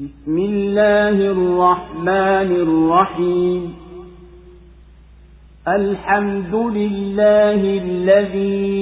[0.00, 3.74] بسم الله الرحمن الرحيم.
[5.68, 8.80] الحمد لله الذي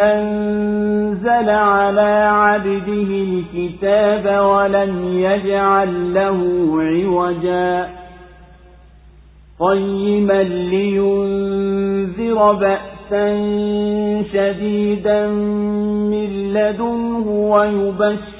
[0.00, 6.38] أنزل على عبده الكتاب ولم يجعل له
[6.82, 7.88] عوجا.
[9.60, 13.26] قيما لينذر بأسا
[14.32, 15.26] شديدا
[16.10, 18.35] من لدنه ويبشر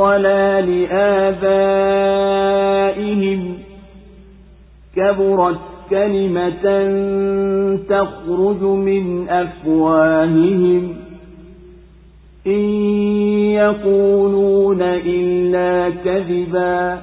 [0.00, 0.60] ولا
[2.00, 2.50] لآبائهم
[4.96, 5.58] كبرت
[5.90, 6.64] كلمة
[7.88, 10.96] تخرج من أفواههم
[12.46, 12.60] إن
[13.52, 17.02] يقولون إلا كذبا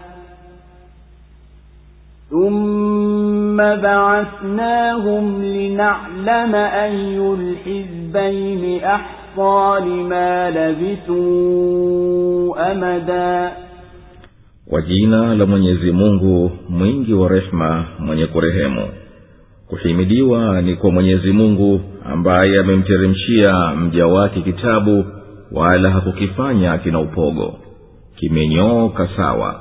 [2.30, 11.62] ثم بعثناهم لنعلم أي الحزبين أحصى لما لبثوا
[12.72, 13.52] أمدا
[14.70, 18.88] kwa jina la mwenyezi mungu mwingi wa rehema mwenye kurehemu
[19.68, 21.80] kuhimidiwa ni kwa mwenyezi mungu
[22.12, 25.04] ambaye amemteremshia mja wake kitabu
[25.52, 27.54] wala hakukifanya kina upogo
[28.16, 29.60] kimenyooka sawa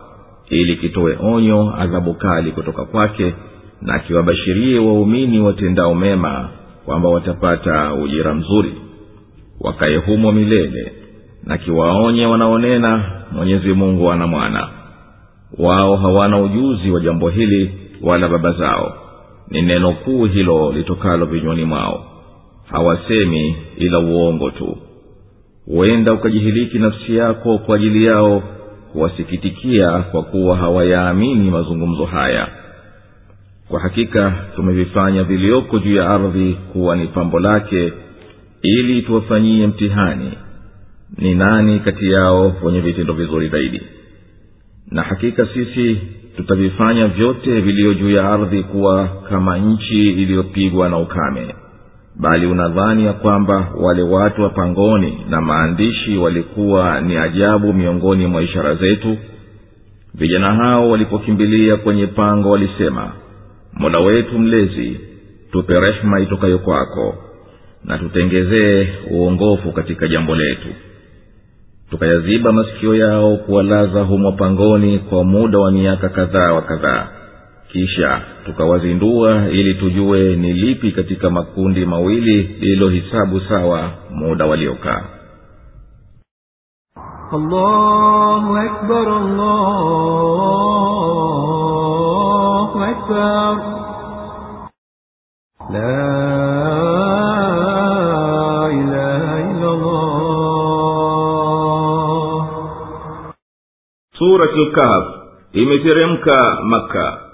[0.51, 3.35] ili kitoe onyo adhabu kali kutoka kwake
[3.83, 6.49] na kiwabashirie waumini watendao mema
[6.85, 8.75] kwamba watapata ujira mzuri.
[9.61, 10.93] Wakaye humo milele
[11.45, 14.69] na kiwaonye wanaonena mwenyezi mungu ana mwana.
[15.59, 17.71] Wao hawana ujuzi wa jambo hili
[18.03, 18.95] wala baba zao.
[19.51, 22.05] Ni neno kuu hilo litokalo vinywani mwao.
[22.71, 24.77] Hawasemi ila uongo tu.
[25.67, 28.43] Huenda ukajihiliki nafsi yako kwa ajili yao
[28.93, 32.49] kuwasikitikia kwa kuwa hawayaamini mazungumzo haya.
[33.69, 37.93] Kwa hakika tumevifanya vilioko juu ya ardhi kuwa ni pambo lake
[38.63, 40.33] ili tuwafanyie mtihani
[41.19, 43.83] ni nani kati yao wenye vitendo vizuri zaidi.
[44.91, 45.99] Na hakika sisi
[46.37, 51.55] tutavifanya vyote viliyo juu ya ardhi kuwa kama nchi iliyopigwa na ukame
[52.21, 58.43] bali unadhani ya kwamba wale watu wa pangoni na maandishi walikuwa ni ajabu miongoni mwa
[58.43, 59.19] ishara zetu?
[60.15, 63.13] Vijana hao walipokimbilia kwenye pango walisema
[63.73, 65.01] mola wetu mlezi
[65.53, 67.15] tupe rehema itokayo kwako
[67.85, 70.69] na tutengezee uongofu katika jambo letu.
[71.91, 77.09] Tukayaziba masikio yao kuwalaza humo pangoni kwa muda wa miaka kadhaa wa kadhaa
[77.73, 85.05] kisha tukawazindua ili tujue ni lipi katika makundi mawili lililohisabu sawa muda waliokaa.
[87.33, 88.57] Allahu
[105.53, 107.30] imeteremka maka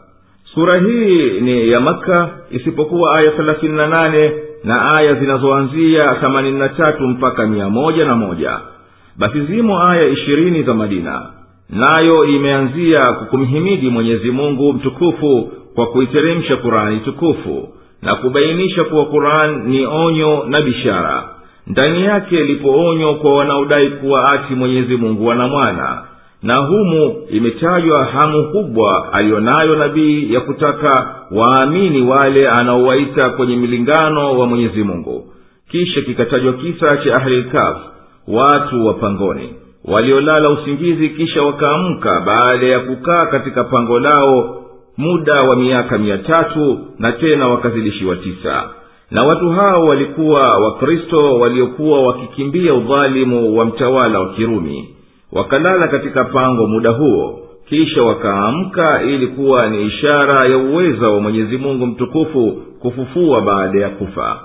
[0.57, 4.33] sura hii ni ya makka isipokuwa aya thelathini na nane
[4.65, 8.59] na aya zinazoanzia themanini na tatu mpaka mia moja na moja.
[9.17, 11.23] Basi zimo aya ishirini za madina
[11.71, 17.69] nayo imeanzia kukumhimidi mwenyezi mungu mtukufu kwa kuiteremsha kurani tukufu
[18.03, 21.25] na kubainisha kuwa quran ni onyo na bishara.
[21.67, 26.03] Ndani yake lipo onyo kwa wanaodai kuwa ati mwenyezi mungu wana mwana
[26.47, 34.47] na humu imetajwa hamu kubwa aliyonayo nabii ya kutaka waamini wale anaowaita kwenye milingano wa
[34.47, 35.25] mwenyezi mungu.
[35.71, 37.77] Kisha kikatajwa kisa cha ahlilkaf
[38.29, 39.55] watu wa pangoni
[39.85, 44.63] waliolala usingizi kisha wakaamka baada ya kukaa katika pango lao
[44.97, 48.65] muda wa miaka mia tatu na tena wakazidishiwa tisa.
[49.11, 54.96] Na watu hao walikuwa wakristo waliokuwa wakikimbia udhalimu wa mtawala wa kirumi
[55.37, 57.41] wakalala katika pango muda huo.
[57.69, 63.89] Kisha wakaamka ili kuwa ni ishara ya uweza wa mwenyezi mungu mtukufu kufufua baada ya
[63.89, 64.41] kufa.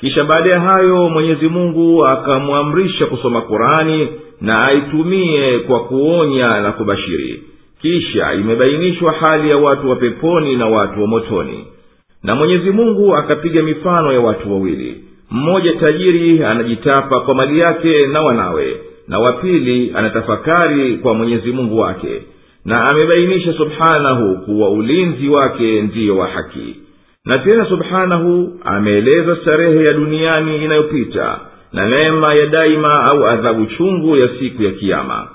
[0.00, 4.08] Kisha baada ya hayo mwenyezi mungu akamwamrisha kusoma qurani
[4.40, 7.42] na aitumie kwa kuonya na kubashiri.
[7.82, 11.64] Kisha imebainishwa hali ya watu wa peponi na watu wa motoni.
[12.22, 15.04] Na mwenyezi mungu akapiga mifano ya watu wawili.
[15.30, 18.76] Mmoja tajiri anajitapa kwa mali yake na wanawe
[19.12, 22.22] na wa pili anatafakari kwa mwenyezi mungu wake
[22.64, 26.76] na amebainisha subhanahu kuwa ulinzi wake ndiyo wa haki.
[27.24, 31.40] Na tena subhanahu ameeleza starehe ya duniani inayopita
[31.72, 35.28] na neema ya daima au adhabu chungu ya siku ya kiama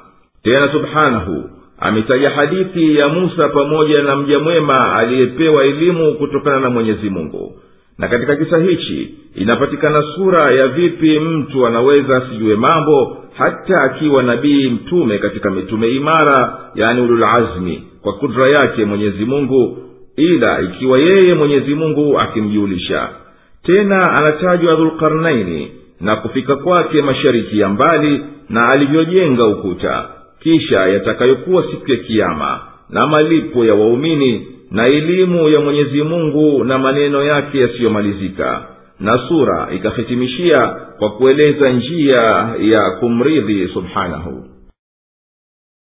[0.44, 1.50] tena subhanahu
[1.80, 7.60] ametaja hadithi ya musa pamoja na mja mwema aliyepewa elimu kutokana na mwenyezi mungu
[7.98, 14.70] na katika kisa hichi inapatikana sura ya vipi mtu anaweza asijue mambo hata akiwa nabii
[14.70, 19.78] mtume katika mitume imara yani ululazmi kwa kudra yake mwenyezi mungu
[20.16, 23.10] ila ikiwa yeye mwenyezi mungu akimjulisha.
[23.64, 25.72] Tena anatajwa dhulkarnaini
[26.02, 30.06] na kufika kwake mashariki ya mbali na alivyojenga ukuta.
[30.40, 32.60] Kisha yatakayokuwa siku ya kiama
[32.90, 38.62] na malipo ya waumini na elimu ya mwenyezi mungu na maneno yake yasiyomalizika.
[39.00, 40.68] Na sura ikahitimishia
[41.00, 42.22] kwa kueleza njia
[42.60, 44.44] ya kumridhi subhanahu.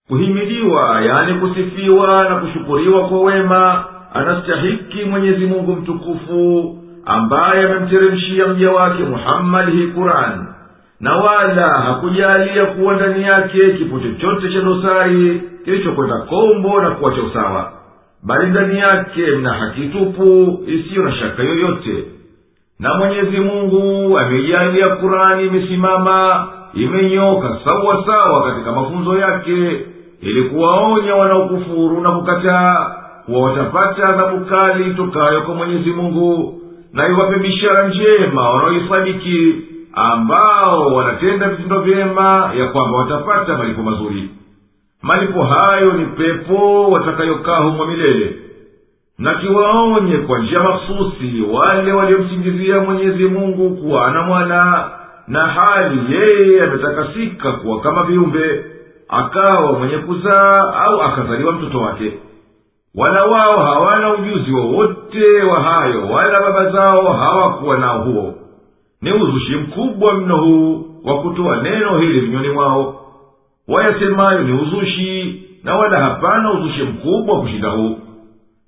[0.09, 3.85] Kuhimidiwa yani kusifiwa na kushukuriwa kwa wema
[4.15, 10.45] anastahiki mwenyezi mungu mtukufu ambaye amemteremshia mja wake muhammadi hii kurani
[11.01, 17.73] na wala hakujalia kuwa ndani yake kipo chochote cha dosari kilichokwenda kombo na kuwacha usawa
[18.23, 22.05] bali ndani yake mna haki tupu isiyo na shaka yoyote.
[22.79, 29.81] Na mwenyezi mungu ameijalia kurani imesimama imenyoka sawa sawa katika mafunzo yake
[30.21, 32.97] ili kuwaonya wanaokufuru na kukataa
[33.27, 36.59] kuwa watapata adhabu kali itokayo kwa mwenyezi mungu
[36.93, 39.55] na iwape bishara njema wanaoisadiki
[39.93, 44.31] ambao wanatenda vitendo vyema ya kwamba watapata malipo mazuri
[45.03, 48.37] malipo hayo ni pepo watakayokaa humo milele.
[49.19, 54.91] Na kiwaonye kwa njia makhususi wale waliomsingizia mwenyezi mungu kuwa ana mwana
[55.29, 58.65] na hali yeye ametakasika kuwa kama viumbe
[59.09, 62.13] akawa mwenye kuzaa au akazaliwa mtoto wake.
[62.95, 68.35] Wala wao hawana ujuzi wowote wa, wa hayo wala baba zao hawakuwa nao huo.
[69.03, 73.02] Ni uzushi mkubwa mno huu wa kutoa neno hili vinywani mwao
[73.69, 77.99] wayasemayo ni uzushi na wala hapana uzushi mkubwa kushinda huu.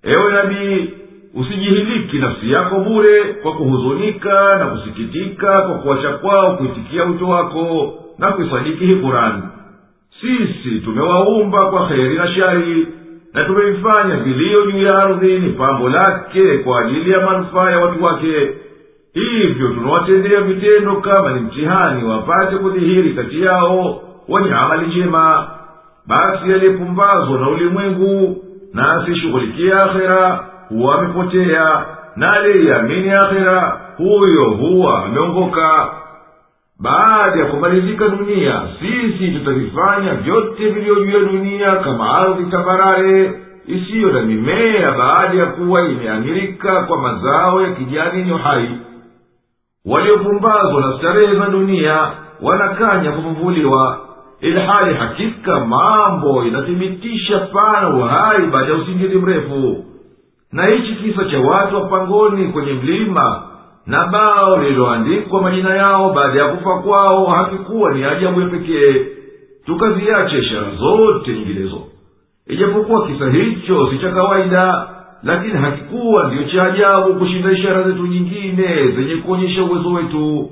[0.02, 0.90] Ewe nabii
[1.34, 8.32] usijihiliki nafsi yako bure kwa kuhuzunika na kusikitika kwa kuwacha kwao kuitikia wito wako na
[8.32, 9.42] kuisadiki hii kurani
[10.20, 12.86] sisi tumewaumba kwa heri na shari
[13.34, 18.04] na tumeifanya vilio juu ya ardhi ni pambo lake kwa ajili ya manufaa ya watu
[18.04, 18.50] wake.
[19.14, 25.48] Hivyo tunawatendea vitendo kama ni mtihani wapate kudhihiri kati yao wenye amali njema
[26.06, 28.36] basi aliyepumbazwa na ulimwengu
[28.74, 35.88] na asishughulikia akhera huwa amepotea na aliyeiamini akhera huyo huwa ameongoka.
[36.80, 44.20] Baada ya kumalizika dunia sisi tutavifanya vyote vilivyojuya ya dunia kama ardhi tambarare isiyo na
[44.22, 48.78] mimea baada ya kuwa imeamirika kwa mazao ya kijani yenye uhai.
[49.86, 52.10] Waliopumbazwa na starehe za dunia
[52.42, 53.98] wanakanya kuvuvuliwa
[54.44, 59.84] ilhali hakika mambo inathibitisha pana uhai baada ya usingizi mrefu.
[60.52, 63.42] Na hichi kisa cha watu wa pangoni kwenye mlima
[63.86, 69.06] na bao lililoandikwa majina yao baada ya kufa kwao hakikuwa ni ajabu ya pekee.
[69.66, 71.80] Tukaziacha ishara zote nyinginezo.
[72.46, 74.88] Ijapokuwa kisa hicho si cha kawaida
[75.22, 80.50] lakini hakikuwa ndiyo cha ajabu kushinda ishara zetu nyingine zenye kuonyesha uwezo wetu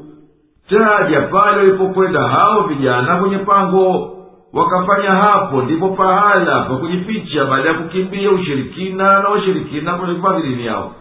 [0.69, 4.17] taja pale walipokwenda hao vijana kwenye pango
[4.53, 10.93] wakafanya hapo ndipo pahala pa kujificha baada ya kukimbia ushirikina na washirikina kwenye dini yao.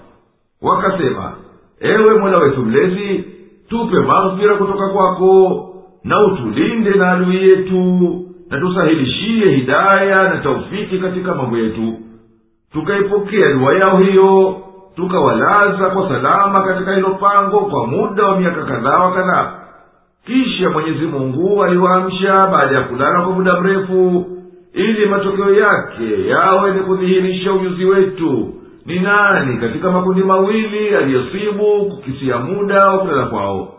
[0.61, 1.33] Wakasema
[1.79, 3.25] ewe mola wetu mlezi
[3.69, 5.67] tupe maghfira kutoka kwako
[6.03, 11.93] na utulinde na adui yetu na tusahilishie hidaya na taufiki katika mambo yetu.
[12.73, 14.57] Tukaipokea dua yao hiyo
[14.96, 19.52] tukawalaza kwa salama katika hilo pango kwa muda wa miaka kadhaa wa kadhaa
[20.26, 24.26] kisha mwenyezi mungu aliwaamsha baada ya kulala kwa muda mrefu
[24.72, 28.54] ili matokeo yake yawe ni kudhihirisha ujuzi wetu
[28.86, 33.72] ni nani katika makundi mawili aliyosibu kukisia muda wa kulala kwao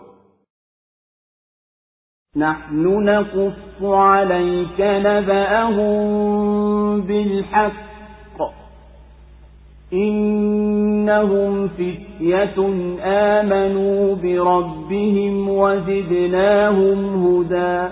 [2.36, 5.98] نحن نقص عليك نبأهم
[7.02, 7.91] بالحق
[9.93, 12.55] إنهم فتية
[13.05, 17.89] آمنوا بربهم وزدناهم هدى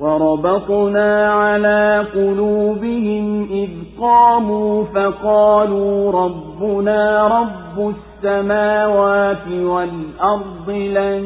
[0.00, 11.22] وربطنا على قلوبهم إذ قاموا فقالوا ربنا رب السماوات والأرض لن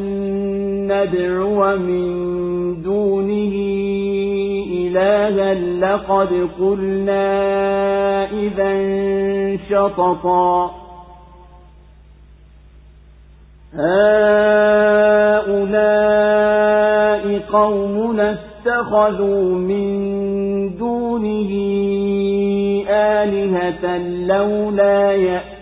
[0.93, 2.13] ندعو من
[2.83, 3.55] دونه
[4.73, 7.25] إلها لقد قلنا
[8.31, 8.73] إذا
[9.71, 10.71] شططا.
[13.75, 14.23] هؤلاء
[17.53, 19.89] قومنا اتخذوا من
[20.77, 21.51] دونه
[22.89, 25.62] آلهة لولا يأتون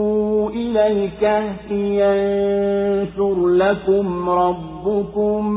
[0.55, 5.51] إلى الكهف ينشر لكم ربكم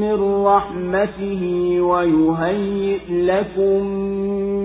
[0.00, 1.42] من رحمته
[1.80, 3.86] ويهيئ لكم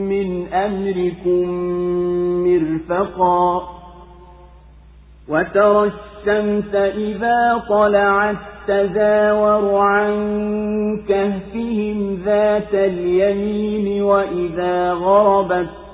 [0.10, 1.50] من أمركم
[2.48, 3.76] مرفقا.
[5.30, 8.36] وترى الشمس إذا طلعت
[8.68, 10.16] تزاور عن
[11.10, 15.85] كهفهم ذات اليمين وإذا غربت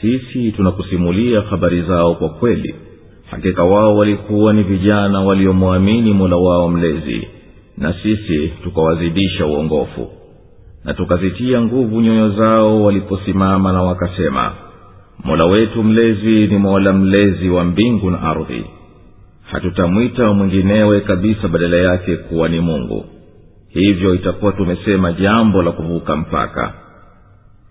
[0.00, 2.74] Sisi tunakusimulia habari zao kwa kweli.
[3.30, 7.28] Hakika wao walikuwa ni vijana waliomwamini mola wao mlezi
[7.76, 10.08] na sisi tukawazidisha uongofu.
[10.84, 14.52] Na tukazitia nguvu nyoyo zao waliposimama na wakasema
[15.24, 18.64] mola wetu mlezi ni mola mlezi wa mbingu na ardhi.
[19.50, 23.04] Hatutamwita mwinginewe kabisa badala yake kuwa ni mungu.
[23.68, 26.74] Hivyo itakuwa tumesema jambo la kuvuka mpaka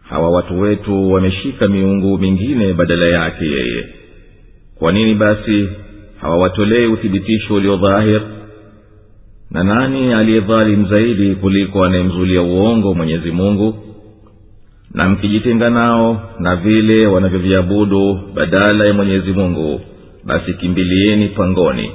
[0.09, 3.85] hawa watu wetu wameshika miungu mingine badala yake yeye.
[4.79, 5.69] Kwa nini basi
[6.21, 8.21] hawawatolei uthibitisho ulio dhahir?
[9.51, 13.75] Na nani aliyedhalimu zaidi kuliko anayemzulia uongo mwenyezi mungu?
[14.93, 19.81] Na mkijitenga nao na vile wanavyoviabudu badala ya mwenyezi mungu
[20.25, 21.91] basi kimbilieni pangoni.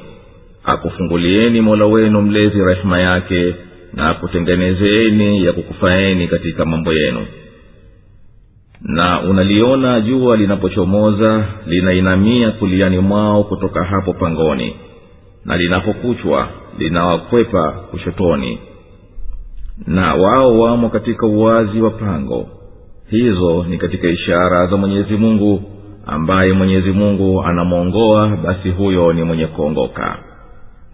[0.64, 3.54] Akufungulieni mola wenu mlezi rehema yake
[3.94, 7.26] na akutengenezeni ya kukufaeni katika mambo yenu
[8.84, 14.76] na unaliona jua linapochomoza linainamia kuliani mwao kutoka hapo pangoni
[15.44, 16.48] na linapokuchwa
[16.78, 18.58] linawakwepa kushotoni.
[19.86, 22.46] Na wao wamo katika uwazi wa pango.
[23.10, 25.62] Hizo ni katika ishara za mwenyezi mungu
[26.06, 30.18] ambaye mwenyezi mungu anamwongoa basi huyo ni mwenye kuongoka.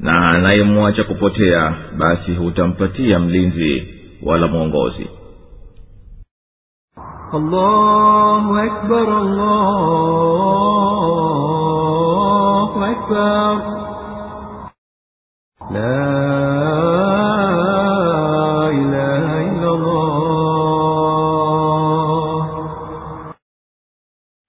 [0.00, 3.86] Na anayemwacha kupotea basi hutampatia mlinzi
[4.22, 5.06] wala mwongozi
[7.33, 9.07] الله أكبر
[11.63, 13.53] الله أكبر
[15.71, 16.13] لا
[18.69, 20.13] إله إلا الله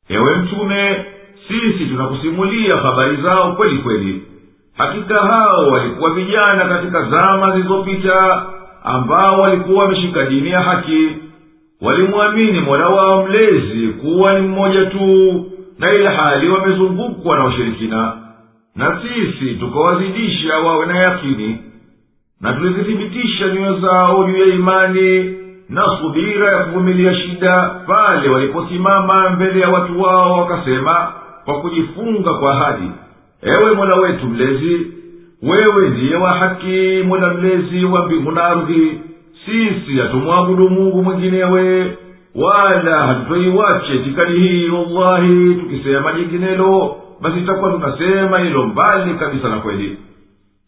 [0.08, 1.04] ewe mtume
[1.48, 4.22] sisi tunakusimulia habari zao kweli kweli
[4.76, 8.46] hakika hao walikuwa vijana katika zama zilizopita
[8.84, 11.16] ambao walikuwa wameshika dini ya haki
[11.81, 15.45] walimwamini mola wao mlezi kuwa ni mmoja tu
[15.79, 18.13] na ile hali wamezungukwa na washirikina
[18.75, 21.57] na sisi tukawazidisha wawe na yakini
[22.41, 25.35] na tulizithibitisha nyoyo zao juu ya imani
[25.69, 31.13] na subira ya kuvumilia shida pale waliposimama mbele ya watu wao wakasema
[31.45, 32.91] kwa kujifunga kwa ahadi
[33.41, 34.87] ewe mola wetu mlezi
[35.43, 39.01] wewe ndiye wa haki mola mlezi wa mbingu na ardhi
[39.49, 41.97] sisi hatumwabudu mungu mwinginewe
[42.35, 49.97] wala hatutoiwache itikadi hii wallahi tukisema jinginelo basi itakuwa tunasema hilo mbali kabisa na kweli.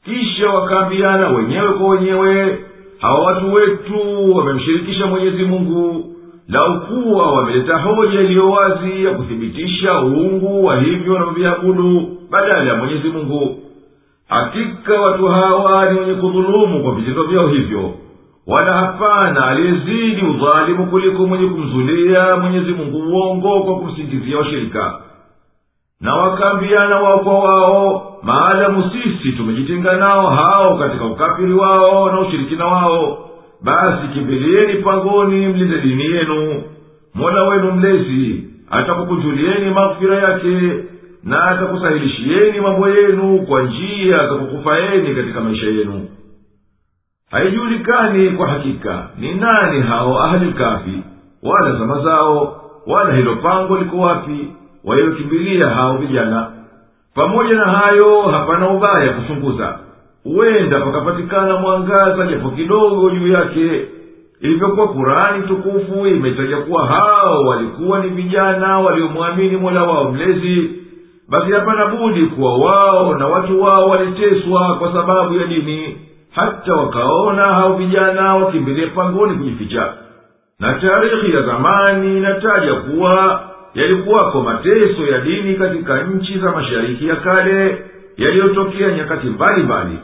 [0.06, 2.60] Kisha wakaambiana wenyewe kwa wenyewe
[3.00, 6.06] hawa watu wetu wamemshirikisha mwenyezi mungu
[6.50, 13.08] lau kuwa wameleta hoja iliyo wazi ya kuthibitisha uungu wa hivyo wanavyoviabudu badala ya mwenyezi
[13.10, 13.60] mungu.
[14.28, 17.94] Hakika watu hawa ni wenye kudhulumu kwa vitendo vyao hivyo
[18.52, 24.94] wala hapana aliyezidi udhalimu kuliko mwenye kumzulia mwenyezi mungu uongo kwa kumsingizia washirika.
[26.02, 32.66] Na wakaambiana wao kwa wao maadamu sisi tumejitenga nao hao katika ukafiri wao na ushirikina
[32.66, 33.30] wao.
[33.64, 36.64] Basi kimbilieni pangoni mlinde dini yenu.
[37.14, 40.74] Mola wenu mlezi atakukunjulieni maghfira yake
[41.24, 46.08] na atakusahilishieni mambo yenu kwa njia za kukufaeni katika maisha yenu
[47.32, 51.04] haijulikani kwa hakika ni nani hao ahli kafi
[51.44, 54.48] wala zama zao wala hilo pango liko wapi
[54.84, 56.48] waliokimbilia hao vijana.
[57.16, 59.80] Pamoja na hayo hapana ubaya kuchunguza.
[60.24, 63.86] Huenda pakapatikana mwangaza japo kidogo juu yake.
[64.42, 70.70] Ilivyokuwa kurani tukufu imetaja kuwa hao walikuwa ni vijana waliomwamini mola wao mlezi.
[71.30, 75.98] Basi hapana budi kuwa wao na watu wao waliteswa kwa sababu ya dini
[76.36, 79.94] hata wakaona hao vijana wakimbilie pangoni kujificha.
[80.60, 87.16] Na tarikhi ya zamani inataja kuwa yalikuwako mateso ya dini katika nchi za mashariki ya
[87.16, 87.86] kale
[88.18, 90.00] yaliyotokea nyakati mbalimbali.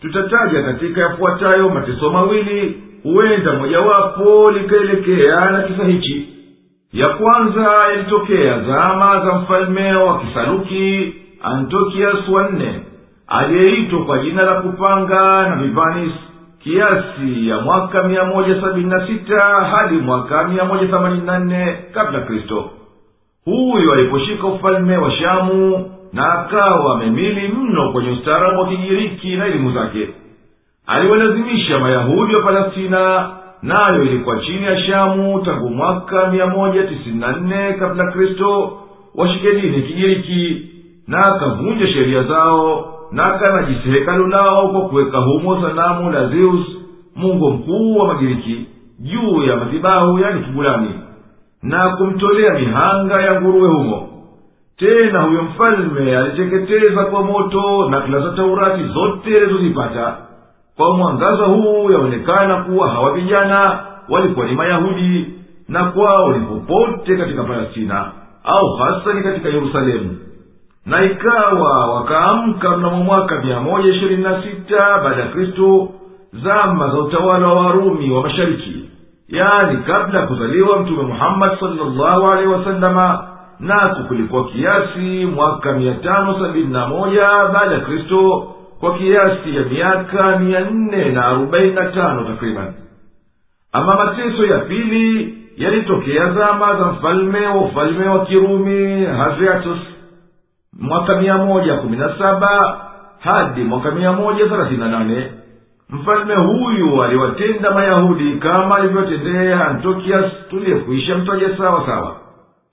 [0.00, 6.28] Tutataja katika yafuatayo mateso mawili huenda mojawapo likaelekea na kisa hichi.
[6.92, 12.80] Ya kwanza yalitokea zama za mfalme wa kisaluki antiokias wa nne
[13.28, 16.12] aliyeitwa kwa jina la kupanga na vivanis
[16.62, 21.76] kiasi ya mwaka mia moja sabini na sita hadi mwaka mia moja themanini na nne
[21.94, 22.70] kabla kristo.
[23.44, 29.72] Huyo aliposhika ufalme wa shamu na akawa amemili mno kwenye ustaarabu wa kigiriki na elimu
[29.72, 30.08] zake.
[30.86, 33.30] Aliwalazimisha mayahudi wa palestina
[33.62, 38.78] nayo ilikuwa chini ya shamu tangu mwaka mia moja tisini na nne kabla kristo
[39.14, 40.62] washike dini kigiriki
[41.08, 46.66] na akavunja sheria zao na akanajisi hekalu lao kwa kuweka humo sanamu la zeus
[47.16, 48.66] mungu mkuu wa magiriki
[49.00, 50.90] juu ya madhibahu yani kibulani
[51.62, 54.08] na kumtolea mihanga ya nguruwe humo.
[54.76, 60.16] Tena huyo mfalme aliteketeza kwa moto nakala za taurati zote alizozipata.
[60.76, 65.26] Kwa mwangaza huu yaonekana kuwa hawa vijana walikuwa ni mayahudi
[65.68, 68.10] na kwao ni popote katika palestina
[68.44, 70.16] au hasani katika yerusalemu
[70.88, 75.88] na ikawa wakaamka mnamo mwaka mia moja ishirini na sita baada ya kristo
[76.44, 78.90] zama za utawala wa warumi wa mashariki
[79.28, 83.28] yaani kabla ya kuzaliwa mtume muhammadi salllahu alehi wasalama
[83.60, 88.48] nako kulikuwa kiasi mwaka mia tano sabini na moja baada ya kristo
[88.80, 92.74] kwa kiasi ya miaka mia nne na arobaini na tano takriban.
[93.72, 99.78] Ama mateso ya pili yalitokea zama za mfalme wa ufalme wa kirumi hadriatus
[100.78, 102.80] mwaka mia moja kumi na saba
[103.18, 105.32] hadi mwaka mia moja thelathini na nane
[105.90, 112.16] mfalme huyu aliwatenda mayahudi kama alivyotendea antiokias tuliyekuisha mtaja sawa sawa.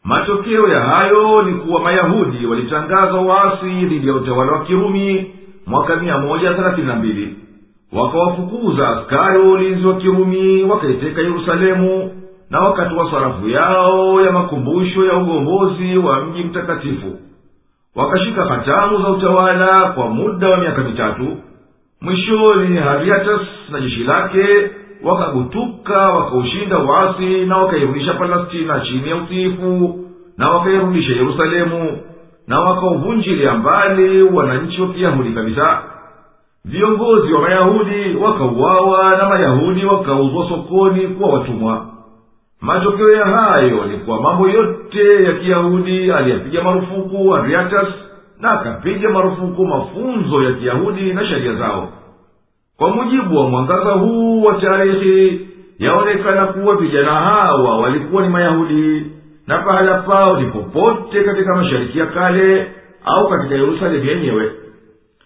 [0.03, 5.31] Matokeo ya hayo ni kuwa mayahudi walitangaza uasi dhidi ya utawala wa kirumi
[5.67, 7.35] mwaka mia moja thelathini na mbili.
[7.93, 12.11] Wakawafukuza askari wa ulinzi wa kirumi wakaiteka yerusalemu
[12.49, 17.19] na wakatoa sarafu yao ya makumbusho ya ugombozi wa mji mtakatifu
[17.95, 21.37] wakashika hatamu za utawala kwa muda wa miaka mitatu.
[22.01, 24.69] Mwishoni hariatas na jeshi lake
[25.03, 29.99] wakagutuka wakaushinda uasi na wakairudisha palestina chini ya utiifu
[30.37, 31.97] na wakairudisha yerusalemu
[32.47, 35.79] na wakauvunjilia mbali wananchi wa kiyahudi kabisa.
[36.65, 41.85] Viongozi wa mayahudi wakauawa na mayahudi wakauzwa sokoni kuwa watumwa
[42.61, 47.87] matokeo ya hayo ni kuwa mambo yote ya kiyahudi aliyapiga marufuku ariatas
[48.39, 51.89] na akapiga marufuku mafunzo ya kiyahudi na sheria zao.
[52.77, 55.39] Kwa mujibu wa mwangaza huu wa tarehe
[55.79, 59.05] yaonekana kuwa vijana hawa walikuwa ni mayahudi
[59.47, 62.67] na pahala pao ni popote katika mashariki ya kale
[63.05, 64.51] au katika yerusalemu yenyewe.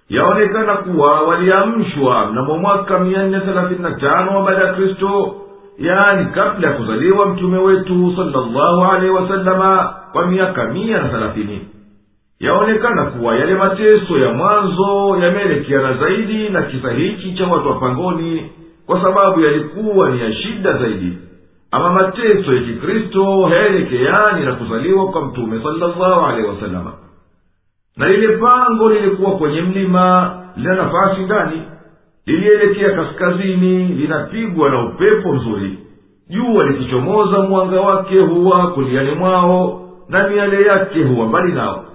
[0.09, 5.35] Yaonekana kuwa waliamshwa mnamo mwaka mia nne thelathini na tano baada ya kristo
[5.79, 11.61] yaani kabla ya kuzaliwa mtume wetu salllahu alehi wasalama kwa miaka mia na thelathini
[12.39, 18.51] yaonekana kuwa yale mateso ya mwanzo yameelekeana zaidi na kisa hichi cha watu wa pangoni
[18.85, 21.17] kwa sababu yalikuwa ni ya shida zaidi.
[21.71, 26.93] Ama mateso ya kikristo hayaelekeani na kuzaliwa kwa mtume salllahu alehi wasalama
[27.97, 31.61] na lile pango lilikuwa kwenye mlima lina nafasi ndani
[32.29, 35.77] lilielekea kaskazini linapigwa na upepo mzuri.
[36.29, 41.85] Jua likichomoza mwanga wake huwa kuliani mwao na miale yake huwa mbali nao.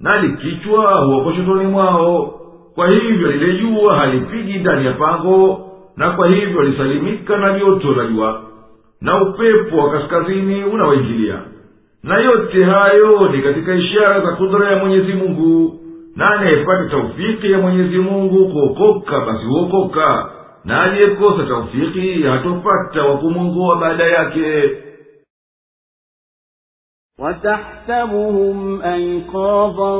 [0.00, 2.34] Na likichwa huwa koshotoni mwao.
[2.74, 5.60] Kwa hivyo lile jua halipigi ndani ya pango
[5.96, 8.40] na kwa hivyo lisalimika na joto la jua.
[9.00, 11.38] Na upepo wa kaskazini unawaingilia.
[12.02, 15.80] Na yote hayo ni katika ishara za kudra ya mwenyezi mungu
[16.17, 20.29] na anayepata taufiki ya mwenyezi mungu kuokoka basi huokoka
[20.65, 24.71] na aliyekosa taufiki hatopata wa kumwongoa baada yake
[27.19, 29.95] وتحسبهم أيقاظا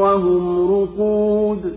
[0.00, 1.76] وهم رقود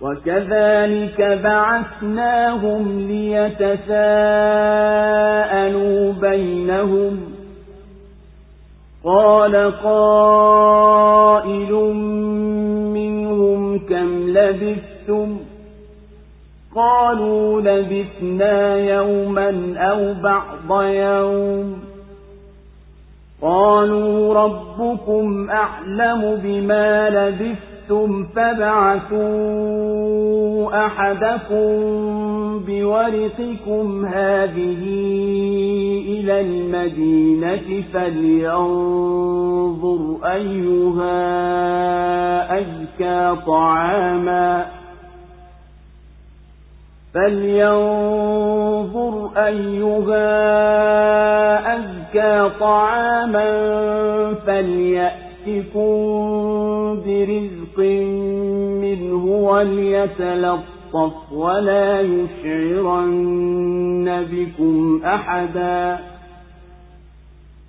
[0.00, 3.72] وكذلك بعثناهم ليتساءلوا
[6.12, 7.20] بينهم.
[9.04, 11.72] قال قائل
[12.94, 15.38] منهم كم لبثتم؟
[16.76, 21.78] قالوا لبثنا يوما أو بعض يوم.
[23.42, 27.73] قالوا ربكم أعلم بما لبثتم.
[28.36, 29.24] فابعثوا
[30.86, 31.74] أحدكم
[32.66, 34.82] بورقكم هذه
[36.08, 39.20] إلى المدينة فلينظر
[40.24, 41.14] أيها
[42.58, 44.84] أزكى طعاماً
[47.14, 48.50] فلينظر
[49.36, 50.26] أيها
[51.76, 53.48] أزكى طعاما
[54.46, 55.84] فليأتكم
[57.06, 57.63] برزق
[58.80, 63.24] منه وليتلطف ولا يشعرن
[64.32, 65.98] بكم أحدا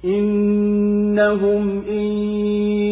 [0.06, 2.06] إنهم إن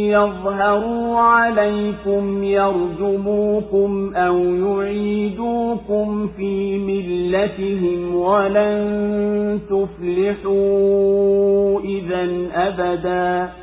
[0.10, 10.54] يظهروا عليكم يرجموكم أو يعيدوكم في ملتهم ولن تفلحوا
[11.80, 13.63] إذا أبدا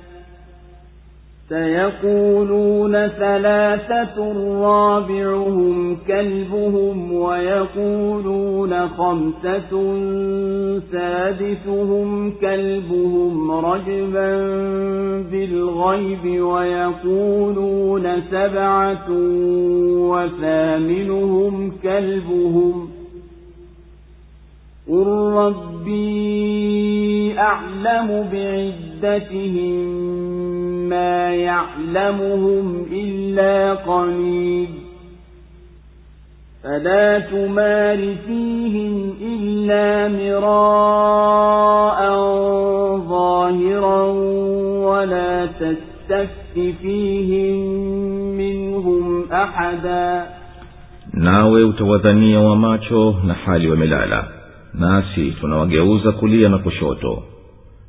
[1.51, 4.17] سيقولون ثلاثة
[4.61, 9.71] رابعهم كلبهم ويقولون خمسة
[10.91, 14.37] سادسهم كلبهم رجبا
[15.31, 19.07] بالغيب ويقولون سبعة
[20.11, 22.89] وثامنهم كلبهم
[24.89, 26.31] قل ربي
[27.39, 30.30] أعلم بعدتهم
[30.91, 34.67] ما يعلمهم إلا قليل
[36.63, 41.99] فلا تمار فيهم إلا مراء
[43.09, 44.01] ظاهرا
[44.89, 47.55] ولا تستفت فيهم
[48.37, 50.25] منهم أحدا
[51.13, 54.27] nawe utawadhania wa macho na hali wamelala
[54.73, 57.23] nasi tunawageuza kulia na kushoto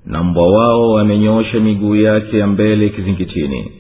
[0.07, 3.73] na mbwa wao amenyoosha miguu yake ya mbele kizingitini.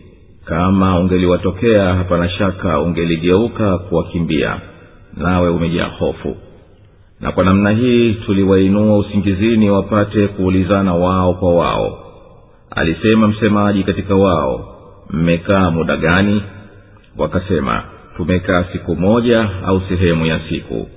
[0.44, 4.60] Kama ungeliwatokea hapana shaka ungeligeuka kuwakimbia.
[5.16, 6.36] Nawe umejaa hofu.
[7.20, 11.98] Na kwa namna hii tuliwainua usingizini wapate kuulizana wao kwa wao.
[12.70, 14.76] Alisema msemaji katika wao
[15.10, 16.42] mmekaa muda gani?
[17.18, 17.82] Wakasema
[18.16, 20.88] tumekaa siku moja au sehemu ya siku.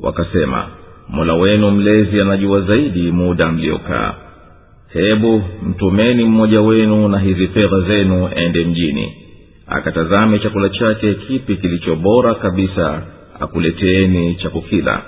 [0.00, 0.66] Wakasema
[1.08, 4.14] mola wenu mlezi anajua zaidi muda mliokaa
[4.94, 9.12] hebu mtumeni mmoja wenu na hizi fedha zenu ende mjini.
[9.66, 13.02] Akatazame chakula chake kipi kilicho bora kabisa
[13.40, 15.02] akuleteeni cha kukila.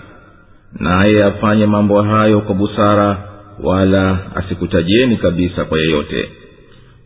[0.81, 3.19] Naye afanye mambo hayo kwa busara
[3.63, 6.29] wala asikutajieni kabisa kwa yeyote.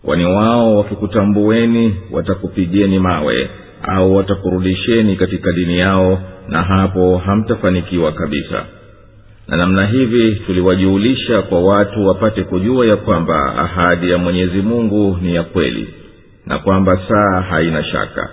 [0.04, 3.50] Kwani wao wakikutambueni watakupigeni mawe
[3.82, 8.64] au watakurudisheni katika dini yao na hapo hamtafanikiwa kabisa
[9.50, 15.34] na namna hivi tuliwajuulisha kwa watu wapate kujua ya kwamba ahadi ya mwenyezi mungu ni
[15.34, 15.88] ya kweli
[16.46, 18.30] na kwamba saa haina shaka.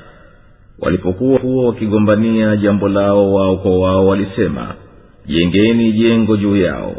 [0.79, 4.73] Walipokuwa huwa wakigombania jambo lao wao kwa wao walisema
[5.25, 6.95] jengeni jengo juu yao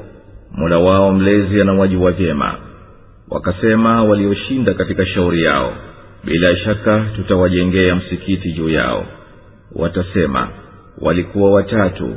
[0.53, 2.55] mola wao mlezi anawajua vyema.
[3.31, 5.73] Wakasema walioshinda katika shauri yao
[6.25, 9.07] bila shaka tutawajengea msikiti juu yao.
[9.75, 10.49] Watasema
[11.01, 12.17] walikuwa watatu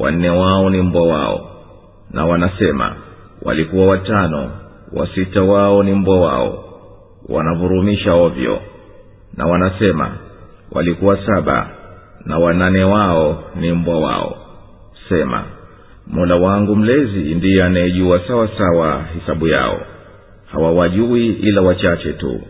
[0.00, 1.50] wanne wao ni mbwa wao.
[2.10, 2.96] Na wanasema
[3.42, 4.50] walikuwa watano
[4.92, 6.64] wasita wao ni mbwa wao.
[7.28, 8.60] Wanavurumisha ovyo.
[9.36, 10.10] Na wanasema
[10.72, 11.68] walikuwa saba
[12.24, 14.36] na wanane wao ni mbwa wao.
[15.08, 15.44] Sema
[16.06, 19.80] mola wangu mlezi ndiye anayejua sawa sawa hisabu yao.
[20.52, 22.40] Hawawajui ila wachache tu.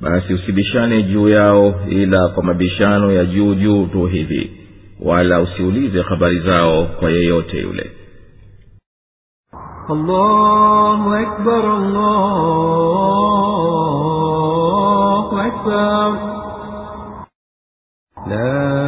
[0.00, 4.50] Basi usibishane juu yao ila kwa mabishano ya juu juu tu hivi
[5.04, 7.90] wala usiulize habari zao kwa yeyote yule.
[9.88, 12.20] Allahu akbar, allahu
[15.40, 16.18] akbar.
[18.28, 18.84] La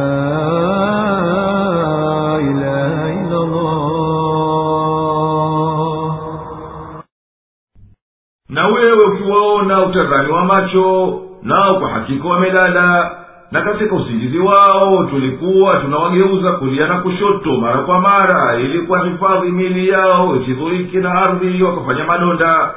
[8.49, 13.17] na wewe ukiwaona utazani wa macho nao kwa hakika wamelala
[13.51, 19.89] na katika usingizi wao tulikuwa tunawageuza kulia na kushoto mara kwa mara ili kuwahifadhi mili
[19.89, 22.73] yao isidhuriki na ardhi wakafanya madonda.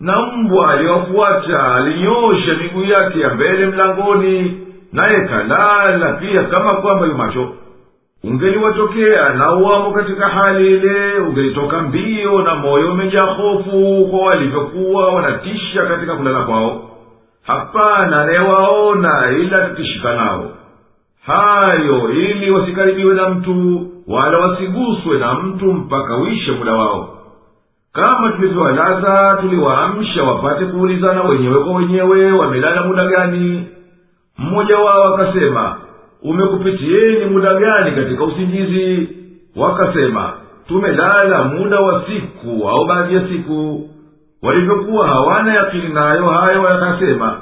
[0.00, 4.60] Na mbwa aliyofuata alinyoosha miguu yake ya mbele mlangoni
[4.92, 7.48] naye kalala pia kama kwamba yumacho
[8.24, 15.86] ungeliwatokea na uwamo katika hali ile ungelitoka mbio na moyo umejaa hofu kwa walivyokuwa wanatisha
[15.86, 16.88] katika kulala kwao
[17.46, 20.50] hapana anayewaona ila tukishika nao.
[21.26, 27.18] Hayo ili wasikaribiwe na mtu wala wasiguswe na mtu mpaka uishe muda wao.
[27.92, 33.66] Kama tulivyowalaza tuliwaamsha wapate kuulizana wenyewe kwa wenyewe wamelala muda gani.
[34.38, 35.76] Mmoja wao akasema
[36.22, 39.08] umekupitieni muda gani katika usingizi?
[39.56, 40.32] Wakasema
[40.68, 43.88] tumelala muda wa siku au baadhi ya siku
[44.42, 47.40] walivyokuwa hawana yakini nayo hayo wakasema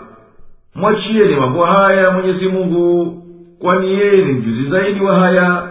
[0.75, 3.17] mwachieni mambo haya ya mwenyezi mungu
[3.61, 5.63] kwani yeye ni mjuzi zaidi wa haya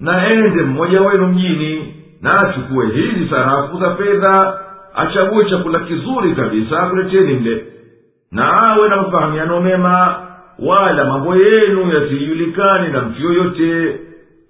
[0.00, 4.58] na ende mmoja wenu mjini na achukue hizi sarafu za fedha
[4.94, 7.64] achague chakula kizuri kabisa akuleteni mle
[8.32, 10.16] na awe na mfahamiano mema
[10.58, 14.00] wala mambo yenu yasijulikani na mtu yoyote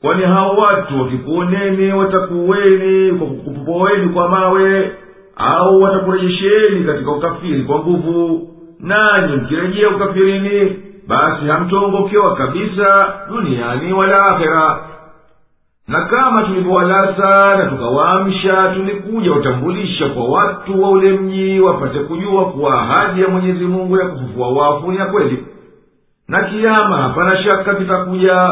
[0.01, 4.93] kwani hao watu wakikuoneni watakuweni kwa kukupoweni kwa mawe
[5.37, 8.49] au watakurejesheni katika ukafiri kwa nguvu.
[8.81, 10.77] Nanyi mkirejea ukafirini
[11.09, 14.69] basi hamtongokewa kabisa duniani wala akhera.
[15.89, 22.73] Na kama tulivyowalasa na tukawaamsha tulikuja watambulisha kwa watu wa ule mji wapate kujua kuwa
[22.81, 25.45] ahadi ya mwenyezi mungu ya kufufua wafu ni ya kweli.
[26.29, 28.51] Na kiama hapana shaka kitakuja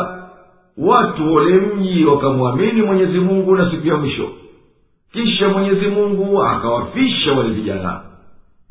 [0.78, 4.28] watu wa ule mji wakamwamini mwenyezi mungu na siku ya mwisho
[5.14, 8.00] kisha mwenyezi mungu akawafisha wale vijana.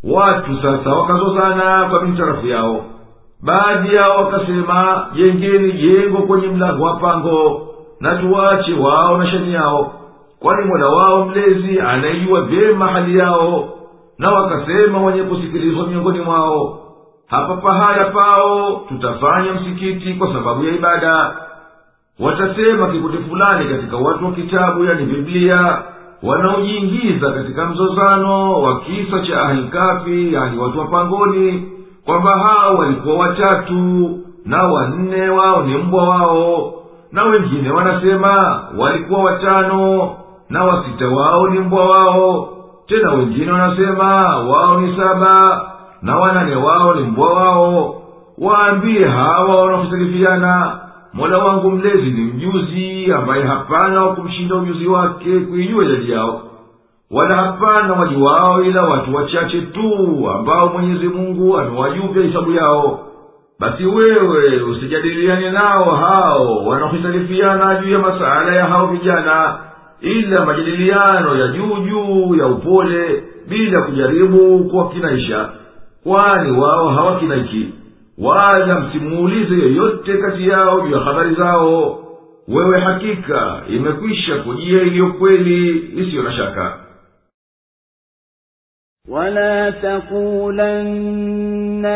[0.03, 2.85] Watu sasa wakazozana kwa mintarafu yao.
[3.43, 7.67] Baadhi yao wakasema jengeni jengo kwenye mlango wa pango
[7.99, 9.93] na tuwache wao na shani yao.
[10.39, 13.69] Kwani mola wao mlezi anaijua vyema hali yao
[14.17, 16.79] na wakasema wenye kusikilizwa miongoni mwao
[17.27, 21.35] hapa pahala pao tutafanya msikiti kwa sababu ya ibada
[22.19, 25.81] watasema kikundi fulani katika watu wa kitabu yani biblia
[26.23, 31.69] wanaojiingiza katika mzozano wa kisa cha ahlikafi yani watu wa pangoni
[32.05, 34.09] kwamba hao walikuwa watatu
[34.45, 36.73] na wanne wao ni mbwa wao
[37.11, 40.11] na wengine wanasema walikuwa watano
[40.49, 42.49] na wasita wao ni mbwa wao
[42.87, 45.61] tena wengine wanasema wao ni saba
[46.01, 47.95] na wanane wao ni mbwa wao.
[48.37, 50.79] Waambie hawa wanaohitalifiana
[51.13, 56.41] mola wangu mlezi ni mjuzi ambaye hapana wa kumshinda ujuzi wake kuijua idadi yao.
[57.11, 59.91] Wala hapana waji wao ila watu wachache tu
[60.35, 62.99] ambao mwenyezi mungu amewajuvya hisabu yao.
[63.59, 69.57] Basi wewe usijadiliane nao hao wanaohitalifiana juu ya masala ya hao vijana
[70.01, 75.49] ila majadiliano ya juu juu ya upole bila kujaribu kuwakinaisha
[76.03, 77.69] kwani wao hawakinaiki
[78.18, 82.04] wala msimuulize yoyote kati yao juu ya habari zao
[82.48, 86.84] wewe hakika imekwisha kujia iliyo kweli isiyo na shaka
[89.10, 91.00] ولا تقولن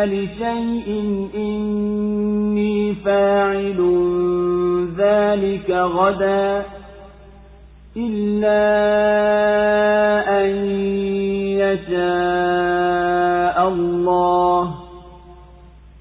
[0.04, 0.88] لشيء
[1.34, 3.78] إني فاعل
[4.96, 6.64] ذلك غدا
[7.96, 8.64] إلا
[10.40, 10.50] أن
[12.32, 14.74] يشاء الله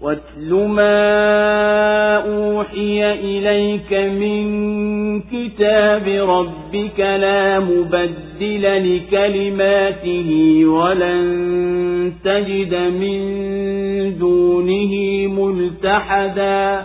[0.00, 4.46] واتل ما أوحي إليك من
[5.20, 10.30] كتاب ربك لا مبدل لكلماته
[10.66, 13.18] ولن تجد من
[14.18, 14.92] دونه
[15.26, 16.84] ملتحدا.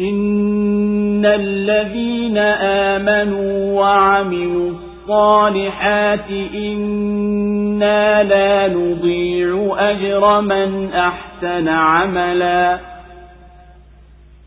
[0.00, 2.38] إن الذين
[2.98, 12.78] آمنوا وعملوا الصالحات إنا لا نضيع أجر من أحسن عملا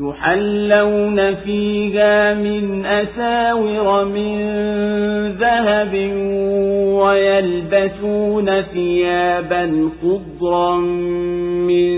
[0.00, 4.38] يحلون فيها من أساور من
[5.28, 5.94] ذهب
[7.00, 11.90] ويلبسون ثيابا خضرا من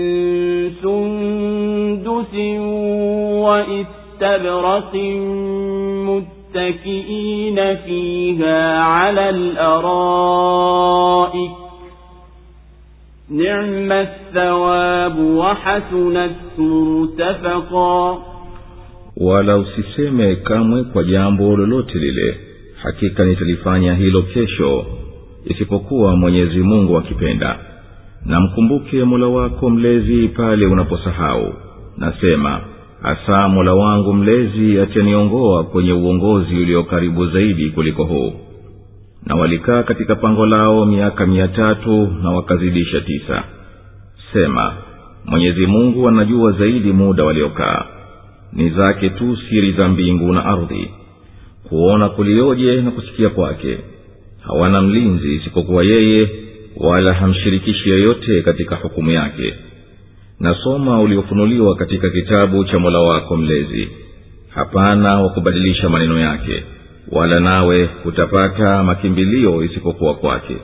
[0.83, 2.35] سندس
[3.45, 4.95] وإستبرق
[6.55, 10.83] متكئين فيها على الأرائك.
[13.29, 13.91] نعم
[14.32, 18.18] الثواب وحسنت مرتفقا
[19.16, 22.36] wala usiseme kamwe kwa jambo lolote lile
[22.82, 24.86] hakika nitalifanya hilo kesho
[25.44, 27.58] isipokuwa mwenyezi mungu akipenda
[28.26, 31.54] na mkumbuke mola wako mlezi pale unaposahau
[31.96, 32.60] nasema
[33.02, 38.32] hasa mola wangu mlezi ataniongoa kwenye uongozi ulio karibu zaidi kuliko huu
[39.26, 43.44] na walikaa katika pango lao miaka mia tatu na wakazidisha tisa
[44.33, 44.73] sema
[45.25, 47.85] mwenyezi mungu anajua zaidi muda waliokaa.
[48.53, 50.91] Ni zake tu siri za mbingu na ardhi.
[51.69, 53.77] Kuona kulioje na kusikia kwake.
[54.41, 56.29] Hawana mlinzi isipokuwa yeye
[56.77, 59.53] wala hamshirikishi yeyote katika hukumu yake.
[60.39, 63.89] Nasoma uliofunuliwa katika kitabu cha mola wako mlezi.
[64.49, 66.63] Hapana wa kubadilisha maneno yake
[67.11, 70.57] wala nawe utapata makimbilio isipokuwa kwake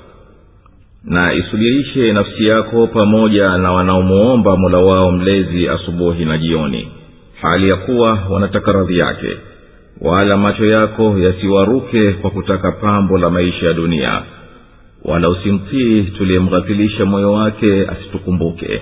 [1.05, 6.91] na isubirishe nafsi yako pamoja na wanaomuomba mola wao mlezi asubuhi na jioni.
[7.41, 9.37] Hali ya kuwa wanataka radhi yake.
[10.01, 14.21] Wala macho yako yasiwaruke kwa kutaka pambo la maisha ya dunia.
[15.05, 18.81] Wala usimtii tuliyemghafilisha moyo wake asitukumbuke.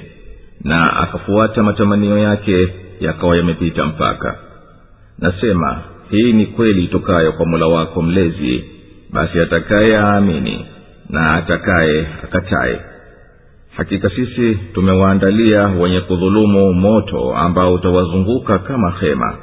[0.63, 4.39] Na akafuata matamanio yake yakawa yamepita mpaka.
[5.19, 8.63] Nasema hii ni kweli itokayo kwa mola wako mlezi.
[9.13, 10.65] Basi atakaye aamini
[11.09, 12.81] na atakaye akataye.
[13.77, 19.37] Hakika sisi tumewaandalia wenye kudhulumu moto ambao utawazunguka kama hema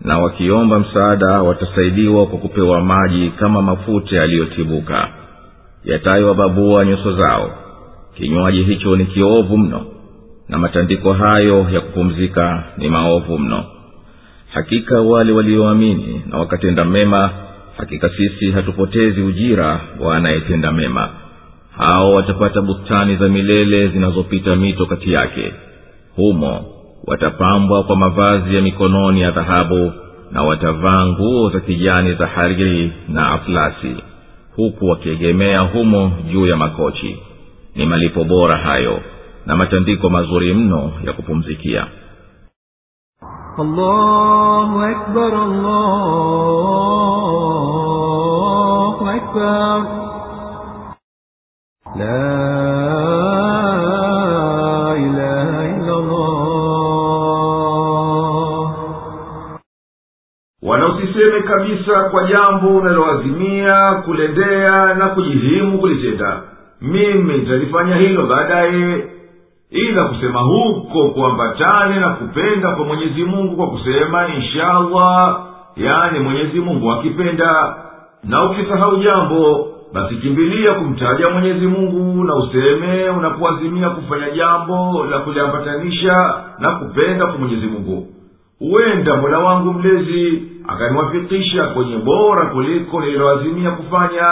[0.00, 5.08] na wakiomba msaada watasaidiwa kwa kupewa maji kama mafuta yaliyotibuka
[5.84, 7.50] yatayowababua nyuso zao.
[8.16, 9.86] Kinywaji hicho ni kiovu mno
[10.48, 13.64] na matandiko hayo ya kupumzika ni maovu mno.
[14.52, 17.30] Hakika wale walioamini na wakatenda mema
[17.76, 21.08] hakika sisi hatupotezi ujira wa anayetenda mema.
[21.76, 25.52] Hao watapata bustani za milele zinazopita mito kati yake.
[26.16, 26.64] Humo
[27.06, 29.92] watapambwa kwa mavazi ya mikononi ya dhahabu
[30.32, 33.96] na watavaa nguo za kijani za hariri na aflasi
[34.56, 37.16] huku wakiegemea humo juu ya makochi.
[37.74, 39.00] Ni malipo bora hayo
[39.46, 41.86] na matandiko mazuri mno ya kupumzikia
[43.59, 45.33] الله أكبر
[47.69, 49.77] الله أكبر
[51.95, 52.39] لا
[55.05, 56.39] إله إلا الله
[60.63, 66.41] wala usiseme kabisa kwa jambo unaloazimia kulendea na kujihimu kulitenda
[66.81, 69.07] mimi nitalifanya hilo baadaye
[69.70, 75.40] ila kusema huko kuambatane na kupenda kwa mwenyezi mungu kwa kusema inshallah
[75.76, 77.76] yani mwenyezi mungu akipenda.
[78.24, 86.34] Na ukisahau jambo basi kimbilia kumtaja mwenyezi mungu na useme unapoazimia kufanya jambo la kuliambatanisha
[86.58, 88.06] na kupenda kwa mwenyezi mungu.
[88.58, 94.28] Huenda mola wangu mlezi akaniwafikisha kwenye bora kuliko nililoazimia kufanya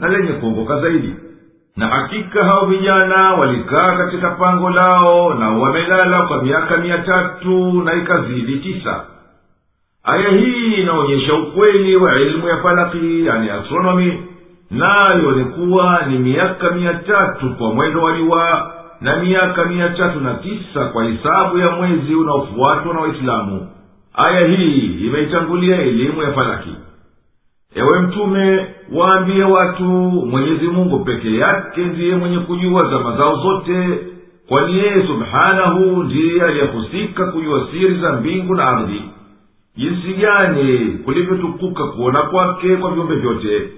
[0.00, 1.14] na lenye kuongoka zaidi
[1.76, 7.94] na hakika hao vijana walikaa katika pango lao na wamelala kwa miaka mia tatu na
[7.94, 9.04] ikazidi tisa.
[10.04, 14.22] Aya hii inaonyesha ukweli wa elimu ya falaki yani astronomi
[14.70, 20.20] nayo ni kuwa ni miaka mia tatu kwa mwendo wa liwa na miaka mia tatu
[20.20, 23.68] na tisa kwa hisabu ya mwezi unaofuatwa na waislamu.
[24.14, 26.70] Aya hii imeitangulia elimu ya falaki
[27.74, 29.84] ewe mtume waambie watu
[30.30, 33.98] mwenyezi mungu peke yake ndiye mwenye kujua zama zao zote
[34.48, 39.02] kwani yeye subhanahu ndiye aliyehusika kujua siri za mbingu na ardhi.
[39.76, 43.68] Jinsi gani kulivyotukuka kuona kwake kwa viumbe vyote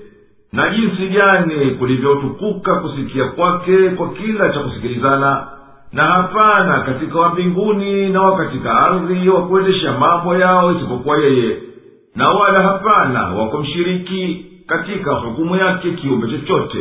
[0.52, 5.46] na jinsi gani kulivyotukuka kusikia kwake kwa kila cha kusikilizana.
[5.92, 11.56] Na hapana katika wa mbinguni na wa katika ardhi wa kuendesha mambo yao isipokuwa yeye
[12.18, 16.78] na wala hapana wa kumshiriki katika hukumu yake kiumbe chochote.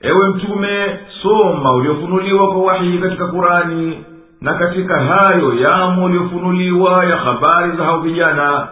[0.00, 4.04] Ewe mtume soma uliofunuliwa kwa wahiyi katika kurani
[4.40, 8.68] na katika hayo yamo uliofunuliwa ya habari za hao vijana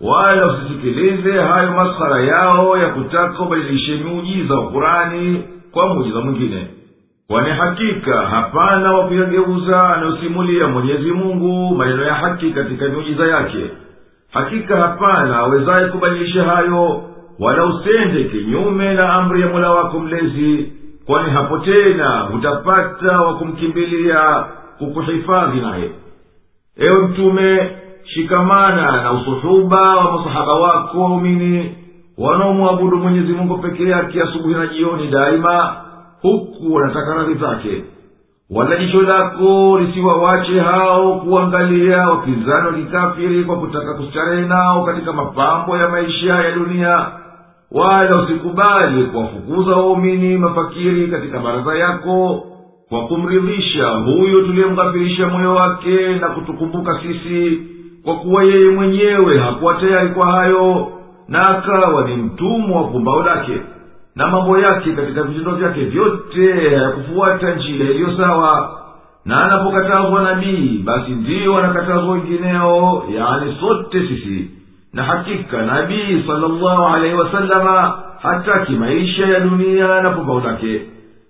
[0.00, 6.66] wala usisikilize hayo maskhara yao ya kutaka ubadilishe miujiza wa kurani kwa muujiza mwingine.
[7.28, 13.70] Kwani hakika hapana wa kuyageuza anayosimulia mwenyezi mungu maneno ya haki katika miujiza yake
[14.32, 17.02] hakika hapana awezaye kubadilisha hayo
[17.40, 20.72] wala usende kinyume na amri ya mola wako mlezi
[21.06, 24.44] kwani hapo tena utapata wa kumkimbilia
[24.78, 25.90] kukuhifadhi naye.
[26.76, 27.70] Ewe mtume
[28.04, 31.76] shikamana na usuhuba wa masahaba wako waumini
[32.18, 35.76] wanaomwabudu mwenyezi mungu peke yake asubuhi na jioni daima
[36.22, 37.84] huku wanataka radhi zake
[38.54, 45.76] wala jicho lako lisiwawache hao kuangalia wapinzani wa kikafiri kwa kutaka kustarehe nao katika mapambo
[45.76, 47.06] ya maisha ya dunia.
[47.70, 52.44] Wala usikubali kuwafukuza waumini mafakiri katika baraza yako
[52.88, 57.60] kwa kumridhisha huyu tuliyemghafirisha moyo wake na kutukumbuka sisi
[58.04, 60.88] kwa kuwa yeye mwenyewe hakuwa tayari kwa hayo
[61.28, 63.60] na akawa ni mtumwa wa pumbao lake
[64.16, 68.78] na mambo yake katika vitendo vyake vyote hayakufuata njia iliyo sawa.
[69.24, 74.50] Na anapokatazwa nabii basi ndiyo anakatazwa wengineo yaani sote sisi.
[74.92, 80.80] Na hakika nabii salllahu alaihi wasalama hataki maisha ya dunia na pumbao lake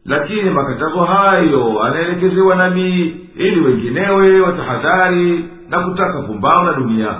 [0.05, 7.15] lakini makatazo hayo anaelekezewa nabii ili wenginewe watahadhari na kutaka pumbao na dunia.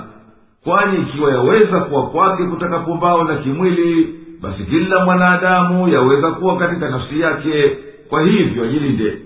[0.63, 6.89] Kwani ikiwa yaweza kuwa kwake kutaka pumbao na kimwili basi kila mwanadamu yaweza kuwa katika
[6.89, 7.77] nafsi yake.
[8.09, 9.17] Kwa hivyo ajilinde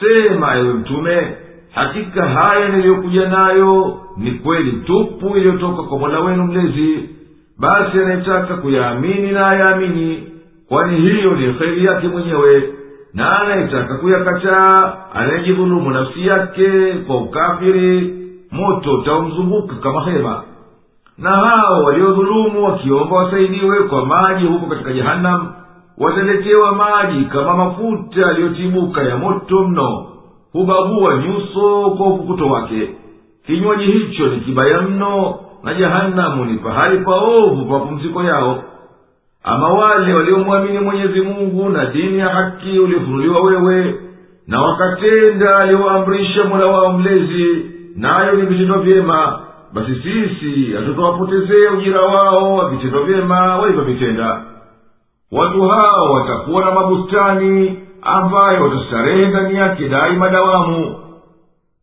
[0.00, 1.34] sema ewe mtume
[1.74, 7.08] hakika haya niliyokuja nayo ni kweli tupu iliyotoka kwa mola wenu mlezi.
[7.58, 10.22] Basi anayetaka kuyaamini na ayaamini
[10.68, 12.62] kwani hiyo ni kheri yake mwenyewe.
[13.14, 18.14] Na anayetaka kuyakataa anayejidhulumu nafsi yake kwa ukafiri
[18.50, 20.42] moto utaomzunguka kama hema
[21.18, 25.52] na hao waliodhulumu wakiomba wasaidiwe kwa maji huko katika jehanamu
[25.98, 30.06] wataletewa maji kama mafuta yaliyotibuka ya moto mno
[30.52, 32.90] hubabua nyuso kwa ukukuto wake.
[33.46, 38.62] Kinywaji hicho ni kibaya mno na jehanamu ni pahali paovu pa mapumziko yao.
[39.44, 44.00] Ama wale waliomwamini mwenyezi mungu na dini ya haki uliofunuliwa wewe
[44.46, 47.64] na wakatenda aliyoamrisha mola wao mlezi
[47.96, 49.40] nayo ni vitendo vyema
[49.76, 54.42] basi sisi hatutawapotezea ujira wao wakitenda vyema walivyovitenda
[55.32, 60.96] watu hao watakuwa na mabustani ambayo watastarehe ndani yake daima dawamu.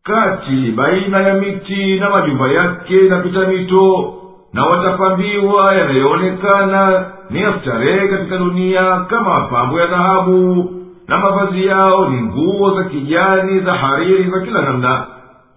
[0.02, 4.14] Kati baina ya miti na majumba yake inapita mito
[4.52, 10.70] na watapambiwa yanayoonekana ni ya starehe katika dunia kama mapambo ya dhahabu
[11.08, 15.06] na mavazi yao ni nguo za kijani za hariri za kila namna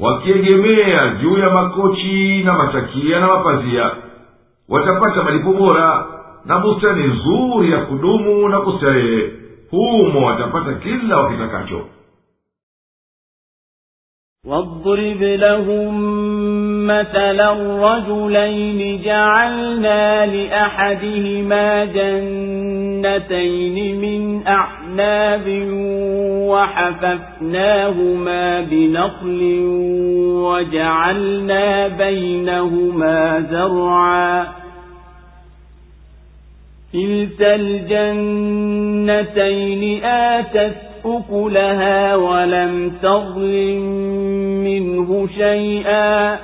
[0.01, 3.91] wakiegemea juu ya makochi na matakia na mapazia
[4.69, 6.07] watapata malipo bora
[6.45, 9.33] na bustani nzuri ya kudumu na kustarehe
[9.71, 11.85] humo watapata kila wakitakacho
[14.47, 15.95] واضرب لهم
[16.88, 17.52] مثلا
[17.94, 25.48] رجلين جعلنا لأحدهما جنتين من أعناب
[26.50, 29.42] وحففناهما بنخل
[30.48, 34.48] وجعلنا بينهما زرعا.
[36.94, 39.04] كلتا الجنتين
[40.06, 40.76] آتت
[41.06, 43.82] أكلها ولم تظلم
[44.64, 46.40] منه شيئا.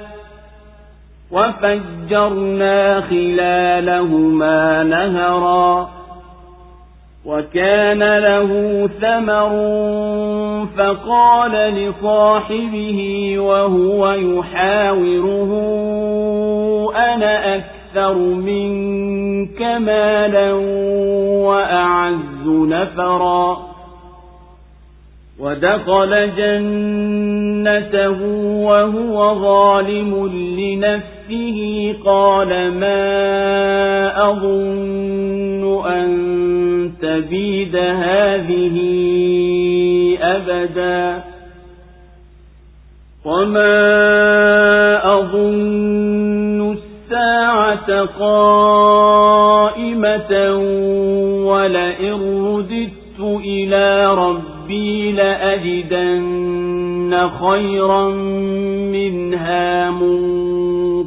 [1.34, 5.90] وفجرنا خلالهما نهرا
[7.26, 8.50] وكان له
[9.02, 9.50] ثمر
[10.78, 15.52] فقال لصاحبه وهو يحاوره
[16.96, 20.54] أنا أكثر منك مالا
[21.48, 23.74] وأعز نفرا.
[25.40, 28.22] ودخل جنته
[28.66, 30.28] وهو ظالم
[30.60, 31.23] لنفسه.
[32.06, 33.04] قال ما
[34.30, 36.12] أظن أن
[37.02, 38.78] تبيد هذه
[40.22, 41.24] أبدا
[43.26, 43.74] وما
[45.20, 49.54] أظن الساعة قائمة
[51.46, 58.10] ولئن رددت إلى ربي ربي لأجدن خيرا
[58.92, 60.53] منها منقلبا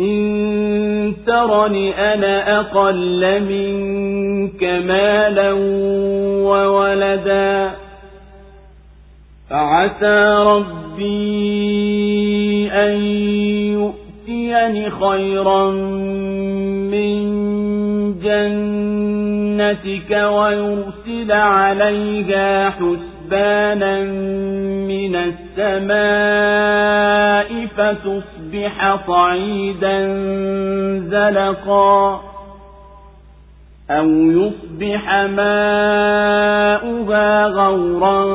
[0.00, 5.52] إن ترني أنا أقل منك مالا
[6.42, 7.70] وولدا
[9.50, 11.50] فعسى ربي
[12.72, 12.96] أن
[13.72, 15.70] يؤتيني خيرا
[16.90, 17.20] من
[18.22, 24.00] جنتك ويرسل عليها حسبانا
[24.86, 26.00] من السماء
[27.76, 28.39] فتصبح
[29.06, 30.06] صعيدا
[31.10, 32.20] زلقا
[33.90, 36.66] أو يصبح ماؤها
[37.46, 38.26] غورا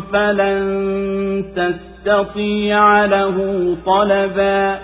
[0.00, 3.36] فلن تستطيع له
[3.86, 4.78] طلبا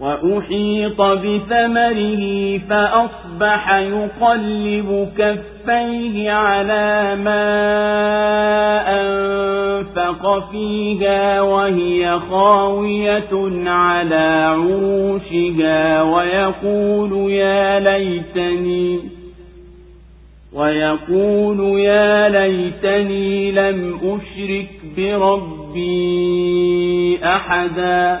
[0.00, 7.46] وأحيط بثمره فأصبح يقلب كفيه على ما
[9.00, 13.32] أنفق فيها وهي خاوية
[13.70, 19.00] على عروشها ويقول يا ليتني
[20.54, 25.96] ويقول يا ليتني لم أشرك بربي
[27.24, 28.20] أحدا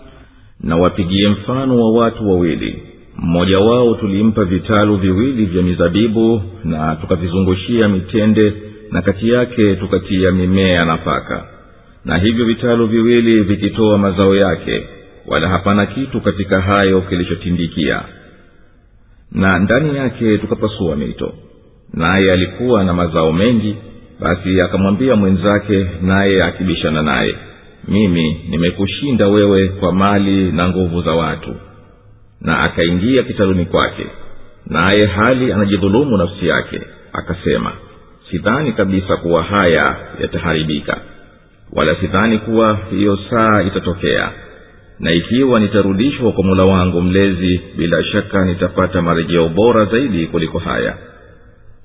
[0.63, 2.83] na wapigie mfano wa watu wawili.
[3.17, 8.53] Mmoja wao tulimpa vitalu viwili vya mizabibu na tukavizungushia mitende
[8.91, 11.45] na kati yake tukatia mimea ya nafaka.
[12.05, 14.87] Na hivyo vitalu viwili vikitoa mazao yake
[15.27, 18.01] wala hapana kitu katika hayo kilichotindikia.
[19.31, 21.33] Na ndani yake tukapasua mito.
[21.93, 23.75] Naye alikuwa na mazao mengi
[24.19, 27.35] basi akamwambia mwenzake naye akibishana naye
[27.87, 31.55] mimi nimekushinda wewe kwa mali na nguvu za watu.
[32.41, 34.05] Na akaingia kitaluni kwake
[34.67, 36.81] naye hali anajidhulumu nafsi yake
[37.13, 37.71] akasema
[38.31, 40.97] sidhani kabisa kuwa haya yataharibika
[41.73, 44.31] wala sidhani kuwa hiyo saa itatokea.
[44.99, 50.97] Na ikiwa nitarudishwa kwa mula wangu mlezi bila shaka nitapata marejeo bora zaidi kuliko haya.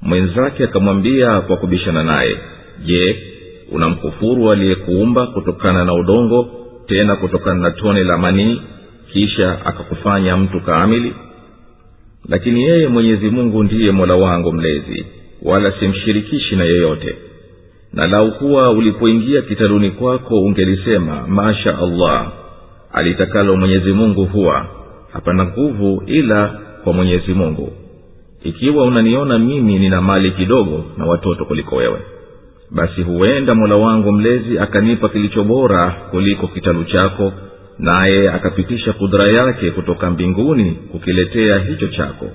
[0.02, 2.38] Mwenzake akamwambia kwa kubishana naye
[2.84, 3.22] je
[3.72, 6.48] unamkufuru aliyekuumba kutokana na udongo
[6.86, 8.62] tena kutokana na tone la manii
[9.12, 11.14] kisha akakufanya mtu kaamili
[12.28, 15.06] lakini yeye mwenyezi mungu ndiye mola wangu mlezi
[15.42, 17.16] wala simshirikishi na yeyote.
[17.92, 22.32] Na lau kuwa ulipoingia kitaluni kwako ungelisema masha allah
[22.92, 24.66] alitakalo mwenyezi mungu huwa
[25.12, 27.72] hapana nguvu ila kwa mwenyezi mungu.
[28.44, 32.00] Ikiwa unaniona mimi nina mali kidogo na watoto kuliko wewe
[32.70, 37.32] basi huenda mola wangu mlezi akanipa kilicho bora kuliko kitalu chako
[37.78, 42.30] naye akapitisha kudra yake kutoka mbinguni kukiletea hicho chako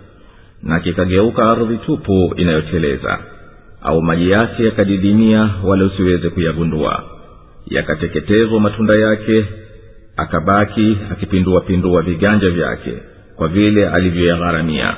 [0.63, 3.19] na kikageuka ardhi tupu inayoteleza.
[3.81, 7.03] Au maji yake yakadidimia wala usiweze kuyagundua.
[7.67, 9.45] Yakateketezwa matunda yake
[10.17, 12.93] akabaki akipinduapindua viganja vyake
[13.35, 14.95] kwa vile alivyoyagharamia.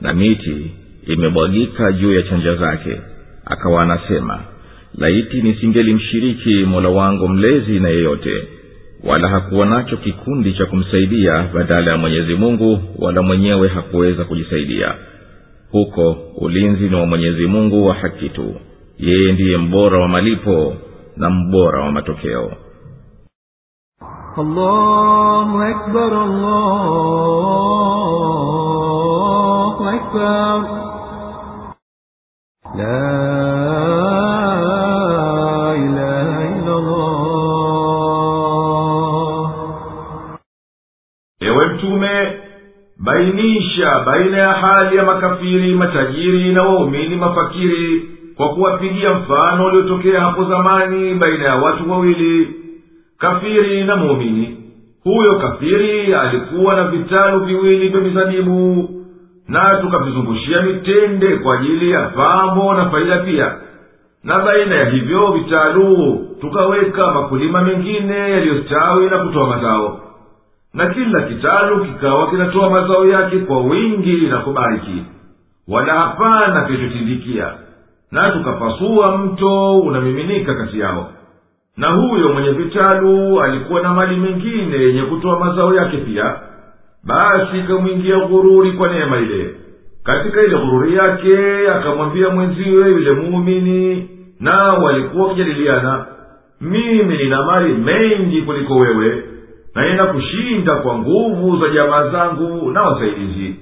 [0.00, 0.70] Na miti
[1.06, 3.00] imebwagika juu ya chanja zake
[3.44, 4.40] akawa anasema
[4.98, 8.48] laiti nisingelimshiriki mola wangu mlezi na yeyote
[9.04, 14.94] wala hakuwa nacho kikundi cha kumsaidia badala ya mwenyezi mungu wala mwenyewe hakuweza kujisaidia.
[15.70, 18.54] Huko ulinzi ni wa mwenyezi mungu wa haki tu.
[18.98, 20.76] Yeye ndiye mbora wa malipo
[21.16, 22.52] na mbora wa matokeo.
[24.36, 26.12] Allahu akbar,
[28.96, 30.64] allahu akbar.
[32.78, 33.35] La
[43.06, 50.44] bainisha baina ya hali ya makafiri matajiri na waumini mafakiri kwa kuwapigia mfano uliotokea hapo
[50.44, 52.48] zamani baina ya watu wawili
[53.18, 54.56] kafiri na muumini.
[55.04, 58.88] Huyo kafiri alikuwa na vitalu viwili vya mizabibu
[59.48, 63.54] na tukavizungushia mitende kwa ajili ya pambo na faida pia.
[64.24, 70.00] Na baina ya hivyo vitalu tukaweka makulima mengine yaliyostawi na kutoa mazao
[70.76, 75.04] na kila kitalu kikawa kinatoa mazao yake kwa wingi na kubariki.
[75.68, 77.50] Wala hapana kilichotindikia.
[78.10, 81.10] Na tukapasua mto unamiminika kati yao.
[81.76, 86.36] Na huyo mwenye vitalu alikuwa na mali mengine yenye kutoa mazao yake pia.
[87.04, 89.54] Basi ikamwingia ghururi kwa neema ile.
[90.04, 91.32] Katika ile ghururi yake
[91.74, 94.08] akamwambia mwenziwe yule muumini
[94.40, 96.06] nao walikuwa wakijadiliana
[96.60, 99.24] mimi nina mali mengi kuliko wewe
[99.76, 103.56] na nina kushinda kwa nguvu za jamaa zangu na wasaidizi.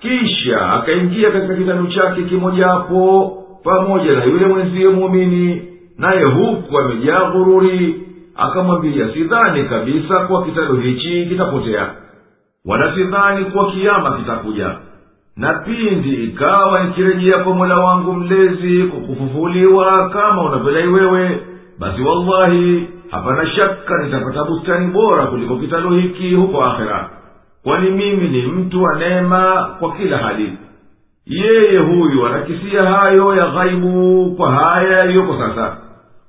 [0.00, 3.32] Kisha akaingia katika kitanu chake kimojawapo
[3.64, 5.62] pamoja na yule mwenziye muumini
[5.98, 8.02] naye huku amejaa ghururi.
[8.36, 11.90] Akamwambia sidhani kabisa kuwa kitalu hichi kitapotea.
[12.66, 14.76] Wala sidhani kuwa kiama kitakuja.
[15.36, 21.40] Na pindi ikawa nikirejea kwa mola wangu mlezi kwa kufufuliwa kama unavyodai wewe
[21.78, 27.10] basi wallahi hapana shaka nitapata bustani bora kuliko kitalo hiki huko akhera.
[27.62, 30.52] Kwani mimi ni mtu wa neema kwa kila hali.
[31.26, 35.76] Yeye huyu anakisia hayo ya ghaibu kwa haya yaliyoko sasa.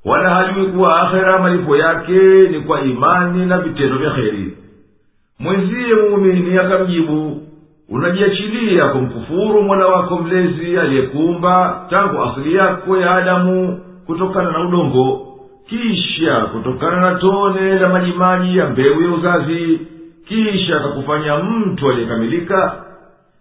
[0.06, 2.20] Wala hajui kuwa akhera malipo yake
[2.52, 4.58] ni kwa imani na vitendo vya kheri.
[5.40, 7.42] Mwenziye muumini akamjibu
[7.90, 15.26] unajiachilia kumkufuru mola wako mlezi aliyekuumba tangu asili yako ya adamu kutokana na udongo
[15.70, 19.80] kisha kutokana na tone la majimaji ya mbegu ya uzazi
[20.28, 22.84] kisha akakufanya mtu aliyekamilika.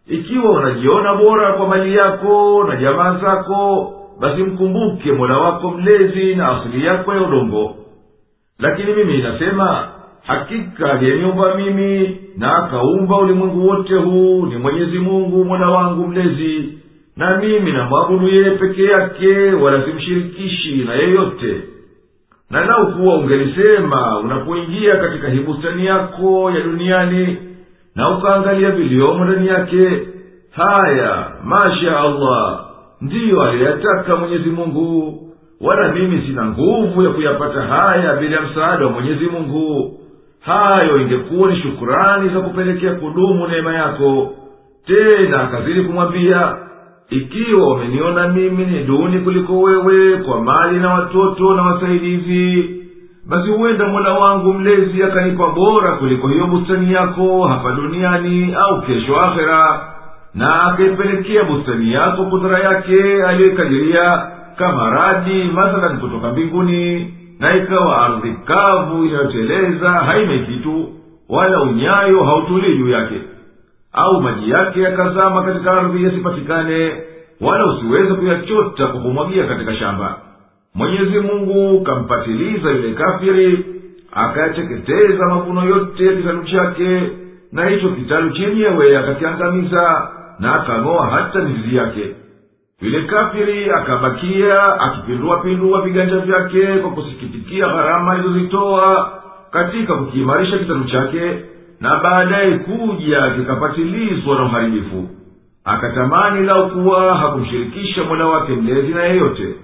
[0.08, 6.48] Ikiwa unajiona bora kwa mali yako na jamaa zako basi mkumbuke mola wako mlezi na
[6.48, 7.74] asili yako ya udongo.
[8.58, 9.88] Lakini mimi inasema
[10.26, 16.78] hakika aliyeniumba mimi na akaumba ulimwengu wote huu ni mwenyezi mungu mola wangu mlezi.
[17.16, 21.60] Na mimi namwabudu yeye peke yake wala simshirikishi na yeyote
[22.50, 27.36] na lau kuwa ungelisema unapoingia katika hii bustani yako ya duniani
[27.94, 30.02] na ukaangalia viliomo ndani yake
[30.50, 32.64] haya masha allah
[33.00, 35.18] ndiyo aliyataka mwenyezi mungu
[35.60, 39.94] wala mimi sina nguvu ya kuyapata haya bila ya msaada wa mwenyezi mungu.
[40.40, 44.32] Hayo ingekuwa ni shukurani za kupelekea kudumu neema yako
[44.86, 46.56] tena akazidi kumwambia
[47.10, 52.70] ikiwa wameniona mimi ni duni kuliko wewe kwa mali na watoto na wasaidizi
[53.28, 59.16] basi huenda mola wangu mlezi akanipa bora kuliko hiyo bustani yako hapa duniani au kesho
[59.20, 59.80] akhera
[60.34, 64.22] na akaipelekea bustani yako kudhara yake aliyoikadiria
[64.56, 70.88] kama radi mathalan kutoka mbinguni na ikawa ardhi kavu inayoteleza haina kitu
[71.28, 73.14] wala unyayo hautulii juu yake
[73.92, 76.92] au maji yake yakazama katika ardhi yasipatikane
[77.40, 80.16] wala usiweze kuyachota kwa kumwagia katika shamba.
[80.74, 83.64] Mwenyezi mungu kampatiliza yule kafiri
[84.12, 87.02] akayateketeza mavuno yote ya kitalu chake
[87.52, 90.08] na hicho kitalu chenyewe akakiangamiza
[90.38, 92.14] na akang'oa hata mizizi yake.
[92.82, 99.12] Yule kafiri akabakia akipinduapindua viganja vyake kwa kusikitikia gharama alizozitoa
[99.50, 101.38] katika kukiimarisha kitalu chake
[101.80, 105.08] na baadaye kuja kikapatilizwa na uharibifu.
[105.64, 109.54] Akatamani lao kuwa hakumshirikisha mola wake mlezi na yeyote.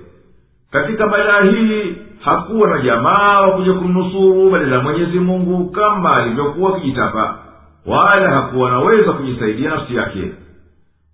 [0.71, 7.39] Katika balaa hii hakuwa na jamaa wa kuja kumnusuru badala mwenyezi mungu kama alivyokuwa akijitapa
[7.87, 10.33] wala hakuwa anaweza kujisaidia nafsi yake.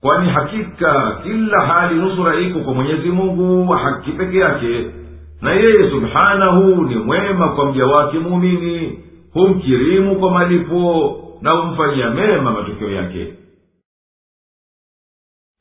[0.01, 4.87] Kwani hakika kila hali nusura iko kwa mwenyezi mungu wa haki peke yake
[5.43, 8.99] na yeye subhanahu ni mwema kwa mja wake muumini
[9.35, 13.27] humkirimu kwa malipo na humfanyia mema matokeo yake.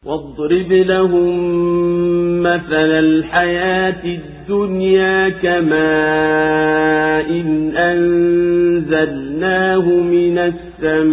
[0.06, 1.34] واضرب لهم
[2.44, 10.38] مثل الحياة الدنيا كماء إن أنزلناه من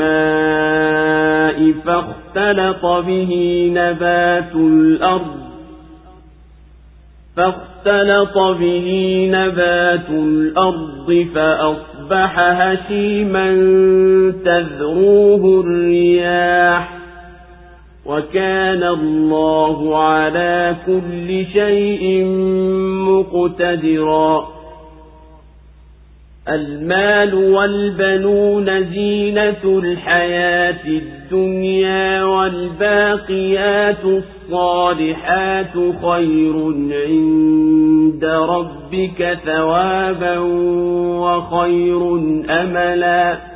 [0.06, 3.30] السماء فاختلط به
[3.74, 5.36] نبات الأرض
[7.36, 8.88] فاختلط به
[9.32, 13.48] نبات الأرض فأصبح هشيما
[14.44, 16.96] تذروه الرياح
[18.06, 22.24] وكان الله على كل شيء
[23.08, 24.55] مقتدرا
[26.48, 35.72] المال والبنون زينة الحياة الدنيا والباقيات الصالحات
[36.02, 36.54] خير
[37.08, 40.38] عند ربك ثوابا
[41.18, 42.16] وخير
[42.50, 43.55] أملا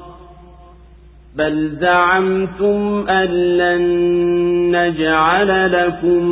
[1.35, 3.27] بل زعمتم أن
[3.57, 3.81] لن
[4.75, 6.23] نجعل لكم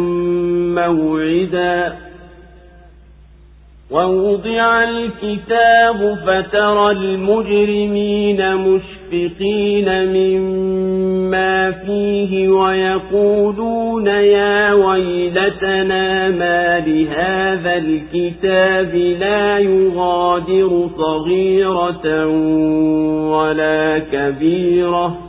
[0.76, 1.95] موعدا
[3.91, 8.41] ووضع الكتاب فترى المجرمين
[9.14, 22.28] مشفقين مما فيه ويقولون يا ويلتنا ما لهذا الكتاب لا يغادر صغيرة
[23.32, 25.28] ولا كبيرة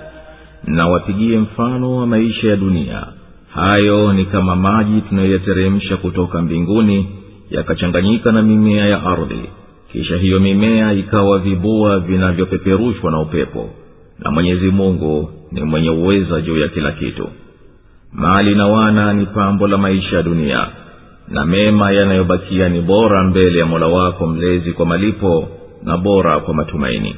[0.63, 3.07] na wapigie mfano wa maisha ya dunia.
[3.53, 7.07] Hayo ni kama maji tunayoyateremsha kutoka mbinguni
[7.49, 9.49] yakachanganyika na mimea ya ardhi.
[9.91, 13.69] Kisha hiyo mimea ikawa vibua vinavyopeperushwa na upepo
[14.19, 17.29] na mwenyezi mungu ni mwenye uweza juu ya kila kitu.
[18.13, 20.67] Mali na wana ni pambo la maisha ya dunia
[21.27, 25.47] na mema yanayobakia ni bora mbele ya mola wako mlezi kwa malipo
[25.83, 27.15] na bora kwa matumaini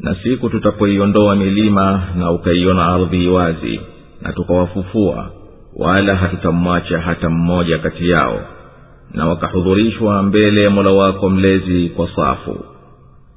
[0.00, 3.80] na siku tutapoiondoa milima na ukaiona ardhi wazi
[4.22, 5.30] na tukawafufua
[5.76, 8.40] wala hatutamwacha hata mmoja kati yao
[9.14, 12.64] na wakahudhurishwa mbele ya mola wako mlezi kwa safu.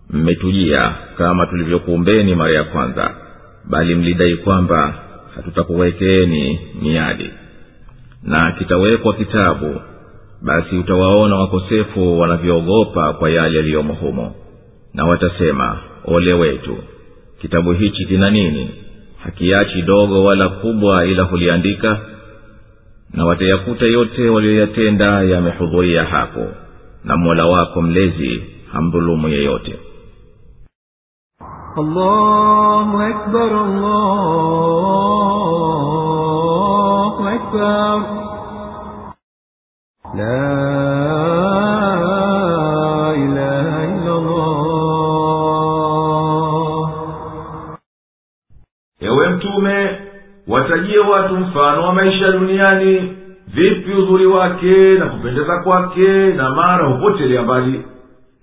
[0.09, 3.11] Mmetujia kama tulivyokuumbeni mara ya kwanza
[3.69, 4.93] bali mlidai kwamba
[5.35, 7.29] hatutakuwekeeni miadi.
[8.23, 9.81] Na kitawekwa kitabu
[10.41, 14.35] basi utawaona wakosefu wanavyoogopa kwa yale yaliyomo humo.
[14.93, 16.77] Na watasema ole wetu.
[17.41, 18.69] Kitabu hichi kina nini?
[19.23, 21.99] Hakiachi dogo wala kubwa ila huliandika
[23.13, 26.47] na watayakuta yote waliyoyatenda yamehudhuria hapo
[27.03, 29.79] na mola wako mlezi hamdhulumu yeyote.
[40.15, 40.68] La
[50.69, 53.13] watajie watu mfano wa maisha duniani
[53.53, 57.81] vipi uzuri wake na kupendeza kwake na mara hupotelea mbali.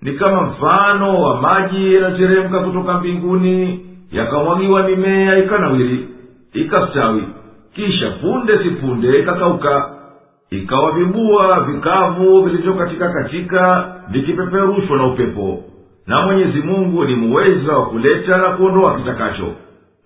[0.01, 6.07] Ni kama mfano wa maji yanateremka kutoka mbinguni yakamwagiwa mimea ikanawiri
[6.53, 7.23] ikastawi
[7.75, 9.89] kisha punde si punde ikakauka
[10.49, 15.63] ikawa vibua vikavu vilivyokatika katika vikipeperushwa na upepo.
[16.07, 19.51] Na mwenyezi mungu ni muweza wa kuleta na kuondoa kitakacho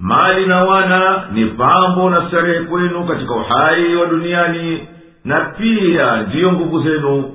[0.02, 4.88] mali na wana ni pambo na starehe kwenu katika uhai wa duniani
[5.26, 7.32] na pia ndiyo nguvu zenu.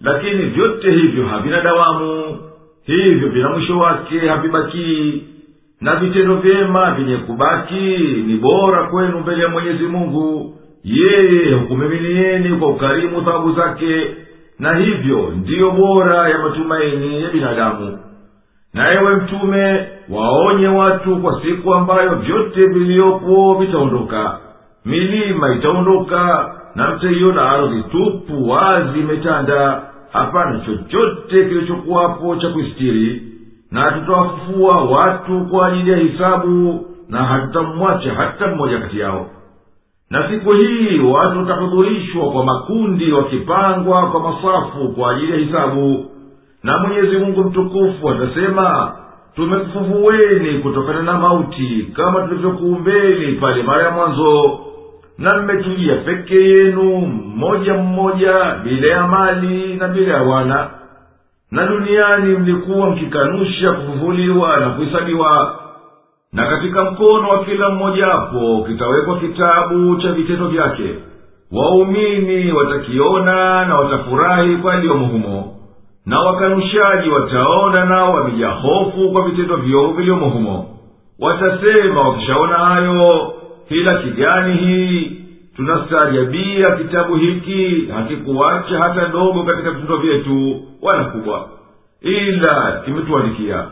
[0.00, 2.38] Lakini vyote hivyo havina dawamu.
[2.84, 5.22] Hivyo vina mwisho wake havibakii
[5.80, 7.96] na vitendo vyema vyenye kubaki
[8.26, 10.56] ni bora kwenu mbele ya mwenyezi mungu.
[10.84, 14.06] Yeye hukumiminieni kwa ukarimu thawabu zake.
[14.58, 17.98] Na hivyo ndiyo bora ya matumaini ya binadamu
[18.74, 24.38] na ewe mtume waonye watu kwa siku ambayo vyote viliyopo vitaondoka.
[24.84, 29.82] Milima itaondoka na mtaiona ardhi tupu wazi imetanda.
[30.12, 33.22] Hapana chochote kilichokuwapo cha kuistiri
[33.70, 39.26] na tutawafufua watu kwa ajili ya hisabu na hatutamwacha hata mmoja kati yao.
[40.10, 46.04] Na siku hii watu watahudhurishwa kwa makundi wakipangwa kwa masafu kwa ajili ya hisabu
[46.62, 48.92] na mwenyezi mungu mtukufu atasema
[49.36, 54.58] tumekufufuweni kutokana na mauti kama tulivyokuumbeni pale mara ya mwanzo
[55.18, 60.70] na mmetujia peke yenu mmoja mmoja bila ya mali na bila ya wana.
[61.50, 65.60] Na duniani mlikuwa mkikanusha kufufuliwa na kuhesabiwa.
[66.32, 70.94] Na katika mkono wa kila mmojawapo kitawekwa kitabu cha vitendo vyake.
[71.52, 75.56] Waumini watakiona na watafurahi kwa yaliyomo humo
[76.06, 80.78] na wakanushaji wataona nao wamejaa hofu kwa vitendo vyovu viliomo humo.
[81.18, 83.32] Watasema wakishaona hayo
[83.68, 85.16] hila kigani hii?
[85.56, 91.48] Tunastaajabia kitabu hiki hakikuwacha hata ndogo katika vitendo vyetu wala kubwa.
[92.00, 93.64] Ila kimetuandikia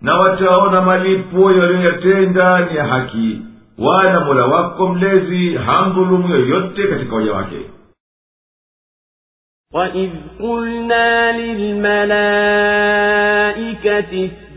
[0.00, 3.38] na wataona malipo yaliyoyatenda ni ya haki
[3.78, 7.56] wala mola wako mlezi hamdhulumu yoyote katika waja wake
[9.74, 10.10] وإذ
[10.40, 11.92] قلنا للملائكة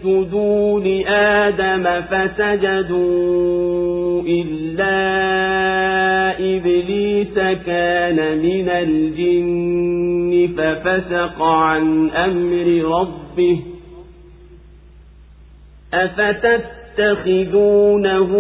[0.05, 3.35] اسجدوا لآدم فسجدوا
[4.27, 4.95] إلا
[6.39, 7.35] إبليس
[7.65, 12.67] كان من الجن ففسق عن أمر
[12.99, 13.59] ربه
[16.99, 18.31] أفتتخذونه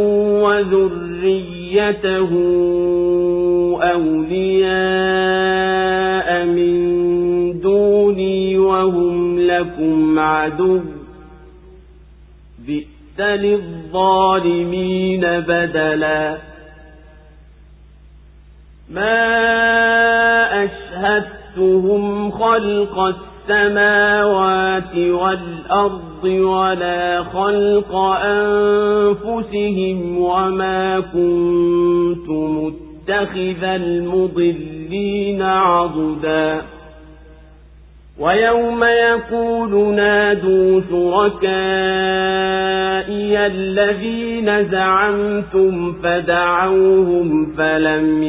[0.43, 2.29] وذريته
[3.81, 4.75] أولياء
[6.45, 6.75] من
[7.59, 10.81] دوني وهم لكم عدو.
[12.67, 16.37] بئس للظالمين بدلا.
[18.89, 19.43] ما
[20.63, 23.15] أشهدتهم خلق
[23.49, 36.61] السماوات والأرض ولا خلق أنفسهم وما كنت متخذ المضلين عضدا.
[38.19, 41.45] ويوم يقول نادوا شركائي
[43.47, 48.23] الذين زعمتم فدعوهم فلم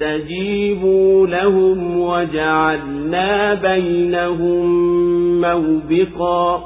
[0.00, 4.66] يستجيبوا لهم وجعلنا بينهم
[5.40, 6.64] موبقا.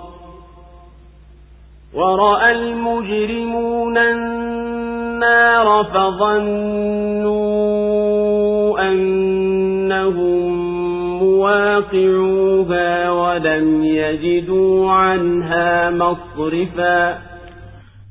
[1.94, 7.34] ورأى المجرمون النار فظنوا
[8.92, 10.52] أنهم
[11.18, 17.18] مواقعوها ولم يجدوا عنها مصرفا.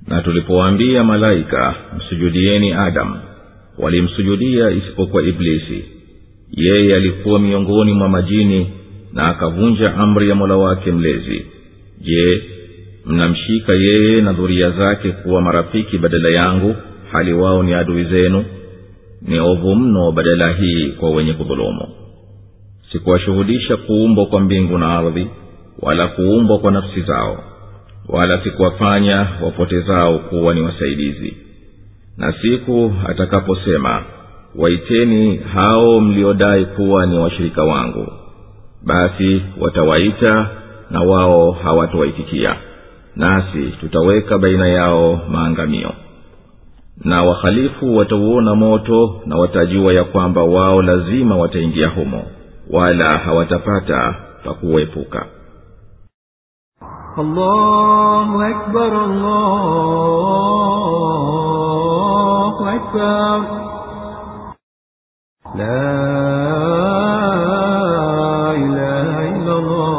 [0.07, 3.19] Na tulipowaambia malaika msujudieni adamu
[3.77, 5.85] walimsujudia isipokuwa iblisi.
[6.51, 8.67] Yeye alikuwa miongoni mwa majini
[9.13, 11.45] na akavunja amri ya mola wake mlezi.
[12.01, 12.41] Je
[13.05, 16.75] mnamshika yeye na dhuria zake kuwa marafiki badala yangu
[17.11, 18.45] hali wao ni adui zenu?
[19.21, 21.87] Ni ovu mno badala hii kwa wenye kudhulumu.
[22.91, 25.27] Sikuwashuhudisha kuumbwa kwa mbingu na ardhi
[25.81, 27.43] wala kuumbwa kwa nafsi zao
[28.09, 31.33] wala sikuwafanya wapotezao kuwa ni wasaidizi
[32.17, 34.03] na siku atakaposema
[34.55, 38.07] waiteni hao mliodai kuwa ni washirika wangu
[38.85, 40.49] basi watawaita
[40.89, 42.55] na wao hawatowaitikia.
[43.15, 45.91] Nasi tutaweka baina yao maangamio.
[47.03, 52.23] Na wahalifu watauona moto na watajua ya kwamba wao lazima wataingia humo
[52.71, 55.25] wala hawatapata pa kuepuka
[57.17, 60.23] allahu akbar allah.
[62.72, 63.38] أكبر
[65.56, 65.98] لا
[68.56, 69.98] إله إلا الله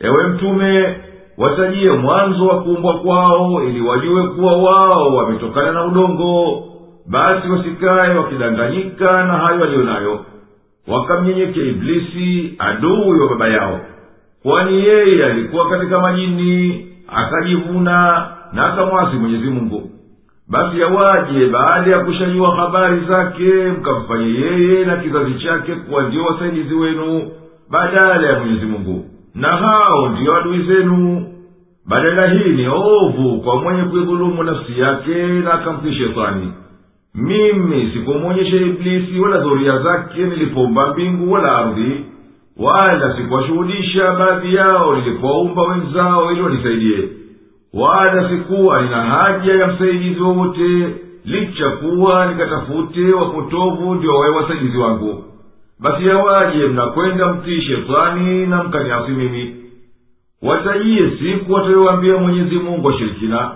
[0.00, 0.96] ewe mtume
[1.38, 6.62] watajie mwanzo wa kuumbwa kwao ili wajue kuwa wao wametokana na udongo
[7.06, 10.24] basi wasikaye wakidanganyika na hayo aliyo nayo
[10.88, 13.80] wakamnyenyekea iblisi adui wa baba yao
[14.42, 19.89] kwani yeye alikuwa katika majini akajivuna na akamwasi mwenyezi mungu.
[20.49, 23.43] Basi yawaje baada ya kushajua habari zake
[23.79, 27.31] mkamfanye yeye na kizazi chake kuwa ndio wasaidizi wenu
[27.71, 29.05] badala ya mwenyezi mungu.
[29.35, 31.25] Na hao ndiyo adui zenu.
[31.87, 36.53] Badala hii ni ovu kwa mwenye kuidhulumu nafsi yake na akamtii shetani.
[37.15, 42.05] Mimi sikumwonyesha iblisi wala dhoria zake nilipoumba mbingu wala ardhi
[42.59, 47.09] wala sikuwashuhudisha baadhi yao nilipowaumba wenzao ili wanisaidie
[47.73, 50.87] wala sikuwa nina haja ya msaidizi wowote
[51.25, 55.23] licha kuwa nikatafute wapotovu ndio wawe wasaidizi wangu.
[55.79, 59.55] Basi yawaje mnakwenda mtii shetani na mkaniasi mimi.
[60.41, 63.51] Watajie siku watayowaambia mwenyezi mungu washirikina.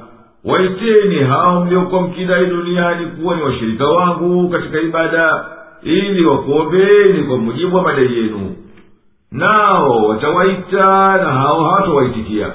[0.46, 5.46] Waiteni hao mliokuwa mkidai duniani kuwa ni washirika wangu katika ibada
[5.84, 8.56] ili wakuombeni kwa mujibu wa madai yenu
[9.34, 12.54] nao watawaita na hao hawatawaitikia.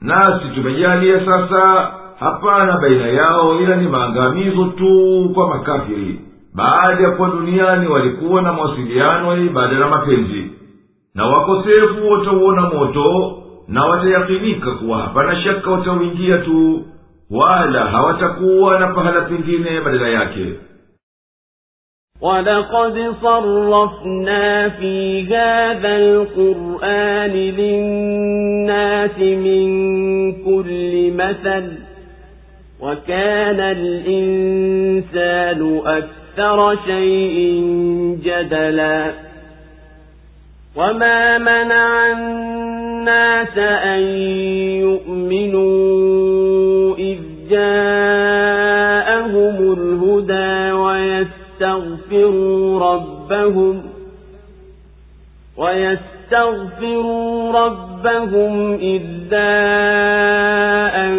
[0.00, 6.20] Nasi tumejalia sasa hapana baina yao ila ni maangamizo tu kwa makafiri.
[6.54, 10.50] Baada ya kuwa duniani walikuwa na mawasiliano ya ibada na mapenzi.
[11.14, 13.32] Na wakosefu watauona moto
[13.68, 16.82] na watayakinika kuwa hapana shaka watauingia tu
[17.30, 20.52] wala hawatakuwa na pahala pengine badala yake
[22.20, 29.64] ولقد صرفنا في هذا القرآن للناس من
[30.32, 31.72] كل مثل
[32.80, 35.00] وكان الإنسان
[35.86, 37.36] أكثر شيء
[38.24, 39.12] جدلا
[40.76, 44.00] وما منع الناس أن
[44.80, 46.14] يؤمنوا
[46.96, 47.18] إذ
[47.50, 48.42] جاءهم
[49.72, 50.64] الهدى
[51.60, 53.82] ويستغفروا ربهم
[55.56, 59.50] ويستغفروا يستغفروا ربهم إلا
[61.06, 61.14] أن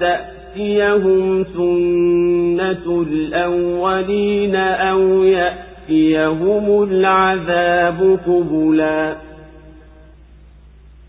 [0.00, 9.16] تأتيهم سنة الأولين أو يأتيهم العذاب قبلا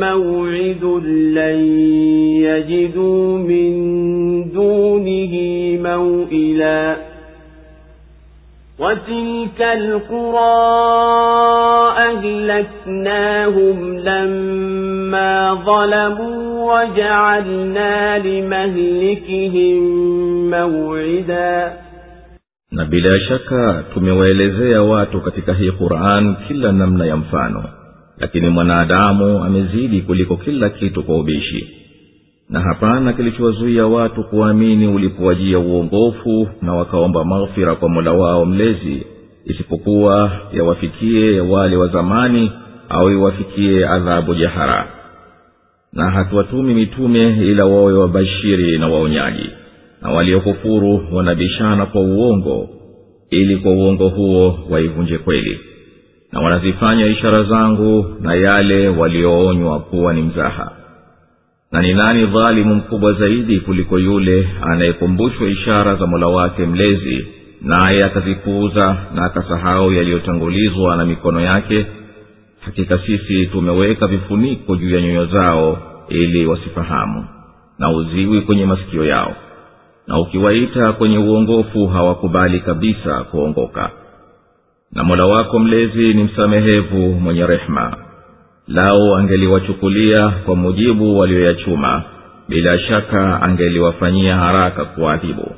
[0.00, 0.84] موعد
[1.34, 1.58] لن
[2.42, 3.72] يجدوا من
[4.52, 5.32] دونه
[5.82, 6.96] موئلا.
[8.78, 10.76] وتلك القرى
[11.98, 19.80] أهلكناهم لما ظلموا وجعلنا لمهلكهم
[20.50, 21.72] موعدا.
[22.72, 27.64] Na bila shaka tumewaelezea watu katika hii quran kila namna ya mfano.
[28.18, 31.68] Lakini mwanadamu amezidi kuliko kila kitu kwa ubishi.
[32.50, 39.02] Na hapana kilichowazuia watu kuamini ulipowajia uongofu na wakaomba maghfira kwa mola wao mlezi
[39.46, 42.52] isipokuwa yawafikie wale wa zamani
[42.88, 44.86] au iwafikie adhabu jahara.
[45.92, 49.50] Na hatuwatumi mitume ila wawe wabashiri na waonyaji
[50.02, 52.68] na waliokufuru wanabishana kwa uongo
[53.30, 55.60] ili kwa uongo huo waivunje kweli
[56.36, 60.72] na wanazifanya ishara zangu na yale walioonywa kuwa ni mzaha.
[61.72, 67.26] Na ni nani dhalimu mkubwa zaidi kuliko yule anayekumbushwa ishara za mola wake mlezi
[67.62, 71.86] naye akazipuuza na akasahau yaliyotangulizwa na mikono yake?
[72.60, 75.78] Hakika sisi tumeweka vifuniko juu ya nyoyo zao
[76.08, 77.24] ili wasifahamu
[77.78, 79.34] na uziwi kwenye masikio yao.
[80.06, 83.90] Na ukiwaita kwenye uongofu hawakubali kabisa kuongoka
[84.92, 87.96] na mola wako mlezi ni msamehevu mwenye rehema
[88.68, 92.02] lau angeliwachukulia kwa mujibu walioyachuma
[92.48, 95.50] bila shaka angeliwafanyia haraka kuwaadhibu.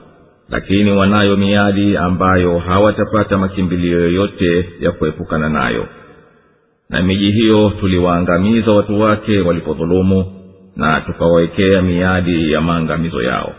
[0.50, 5.86] Lakini wanayo miadi ambayo hawatapata makimbilio yoyote ya kuepukana nayo.
[6.90, 10.24] Na miji hiyo tuliwaangamiza watu wake walipodhulumu
[10.76, 13.52] na tukawawekea miadi ya maangamizo yao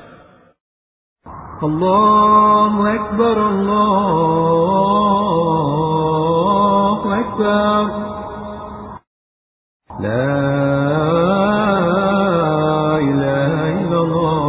[1.62, 3.36] الله أكبر
[5.74, 7.82] الله أكبر
[10.00, 10.34] لا
[12.98, 14.44] إله إلا الله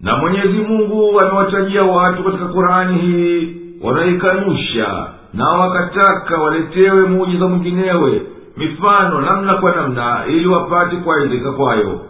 [0.00, 8.22] na mwenyezi mungu amewatajia watu katika kurani hii wanaikanusha na wakataka waletewe muujiza mwinginewe
[8.56, 12.00] mifano namna kwa namna ili wapate kuaidhika kwayo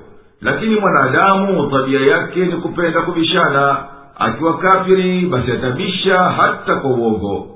[0.41, 3.77] lakini mwanadamu tabia yake ni kupenda kubishana.
[4.19, 7.47] Akiwa kafiri basi atabisha hata kwa uongo.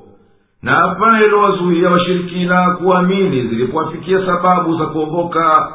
[0.61, 5.71] Na hapa ilowazuia washirikina kuamini zilipowafikia sababu za kuongoka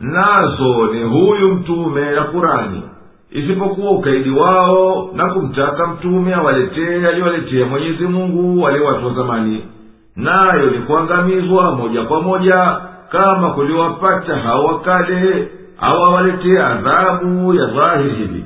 [0.00, 2.82] nazo ni huyu mtume na kurani
[3.30, 9.64] isipokuwa ukaidi wao na kumtaka mtume awaletee aliyowaletea mwenyezi mungu wale watu wa zamani.
[10.16, 12.76] Nayo ni kuangamizwa moja kwa moja
[13.12, 15.48] kama kuliwapata hao wakale
[15.90, 18.44] au awaletee adhabu ya dhahiri hivi.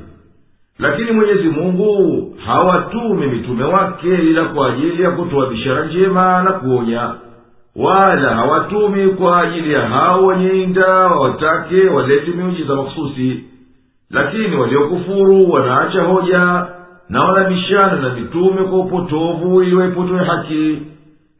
[0.78, 7.10] Lakini mwenyezi mungu hawatumi mitume wake ila kwa ajili ya kutoa bishara njema na kuonya.
[7.76, 13.44] Wala hawatumi kwa ajili ya hao wenye inda wawatake walete miujiza makhususi.
[14.10, 16.66] Lakini waliokufuru wanaacha hoja
[17.08, 20.78] na wanabishana na mitume kwa upotovu ili waipotoe haki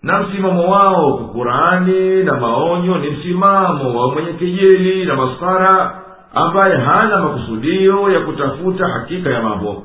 [0.07, 6.03] na msimamo wao kukurani na maonyo ni msimamo wa mwenye kejeli na masara
[6.35, 9.83] ambaye hana makusudio ya kutafuta hakika ya mambo.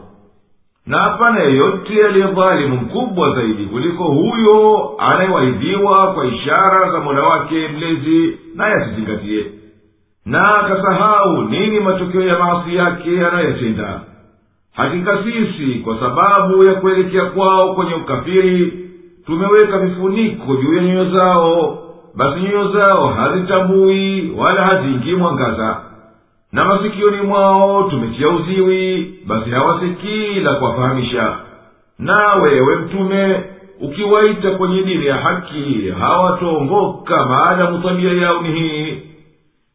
[0.86, 8.40] Na hapana yeyote aliye mkubwa zaidi kuliko huyo anayewaidhiwa kwa ishara za mola wake mlezi
[8.56, 9.46] naye asizingatie
[10.26, 14.02] na akasahau nini matokeo ya maasi yake anayoyatenda
[14.74, 18.81] hakika sisi kwa sababu ya kuelekea kwao kwenye ukafiri
[19.26, 21.78] tumeweka vifuniko juu ya nyoyo zao.
[22.16, 25.82] Basi nyoyo zao hazitambui wala haziingii mwangaza.
[26.52, 31.36] Na masikioni mwao tumetia uziwi basi hawasikii la kuwafahamisha.
[32.00, 33.44] Na wewe mtume
[33.82, 38.98] ukiwaita kwenye dini ya haki hawataongoka maadamu tabia yao ni hii.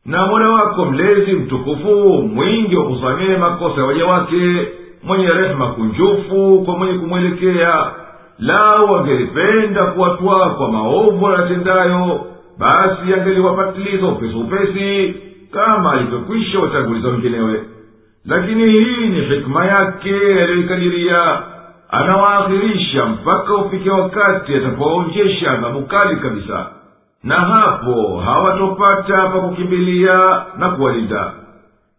[0.07, 4.69] Na mola wako mlezi mtukufu mwingi wa kusamehe makosa ya waja wake
[5.03, 7.91] mwenye rehema kunjufu kwa mwenye kumwelekea
[8.39, 12.21] lau wangelipenda kuwatwaa kwa maovu wanatendayo
[12.59, 15.15] basi angeliwapatiliza upesi upesi
[15.53, 17.65] kama alivyokwisha watanguliza wenginewe.
[18.25, 21.43] Lakini hii ni hikima yake aliyoikadiria
[21.91, 26.67] anawaakhirisha mpaka ufike wakati atapowaonjesha adhabu kali kabisa.
[27.25, 31.33] Na hapo hawatopata pa kukimbilia na kuwalinda.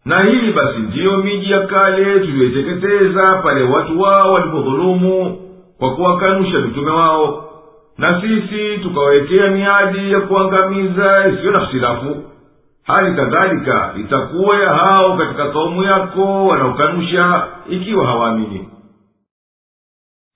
[0.05, 5.39] Na hii basi ndiyo miji ya kale tuliyoiteketeza pale watu wao walipodhulumu
[5.79, 7.43] kwa kuwakanusha mitume wao
[7.97, 12.15] na sisi tukawawekea miadi ya kuangamiza isiyo na hitilafu
[12.83, 18.69] hali kadhalika itakuwa ya hao katika kaumu yako wanaokanusha ikiwa hawaamini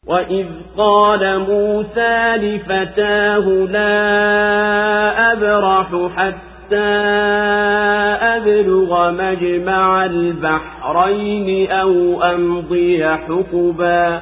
[0.08, 0.48] وإذ
[0.78, 4.02] قال موسى لفتاه لا
[5.34, 6.92] أبرح حتى
[8.38, 14.22] أبلغ مجمع البحرين أو أمضي حقبا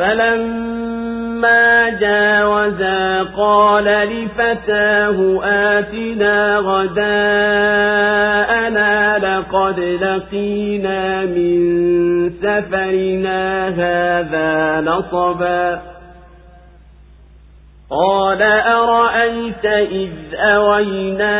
[0.00, 7.58] فلما جاوزا قال لفتاه آتنا غداءنا
[9.18, 11.60] لقد لقينا من
[12.30, 15.80] سفرنا هذا نصبا
[17.90, 21.32] قال أرأيت إذ أوينا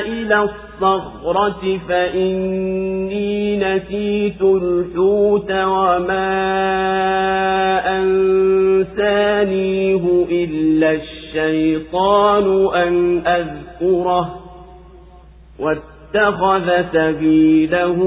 [0.00, 0.40] إلى
[0.82, 6.28] الصخرة فإني نسيت الحوت وما
[7.98, 14.34] أنسانيه إلا الشيطان أن أذكره
[15.58, 17.98] واتخذ سبيله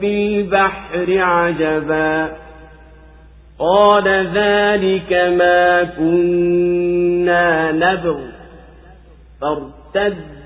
[0.00, 2.32] في البحر عجبا
[3.58, 8.18] قال ذلك ما كنا نبغ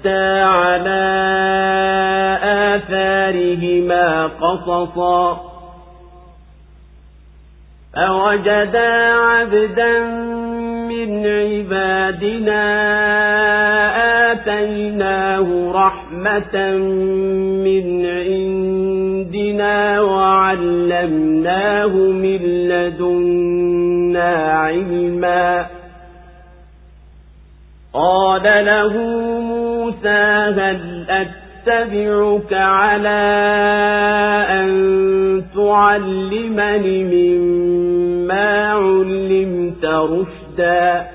[0.04, 1.06] فارتدا على
[2.42, 5.50] آثارهما قصصا
[7.94, 10.00] فوجدا عبدا
[10.88, 12.62] من عبادنا
[14.32, 16.76] آتيناه رحمة
[17.64, 25.66] من عندنا وعلمناه من لدنا علما
[27.92, 28.98] قال له
[29.40, 29.59] موسى
[30.58, 33.08] هل أتبعك على
[34.50, 41.06] أن تعلمني مما علمت رشدا؟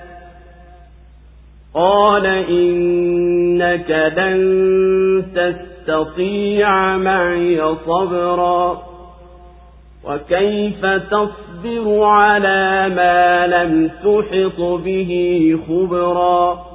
[1.74, 8.82] قال إنك لن تستطيع معي صبرا.
[10.04, 15.12] وكيف تصبر على ما لم تحط به
[15.68, 16.75] خبرا؟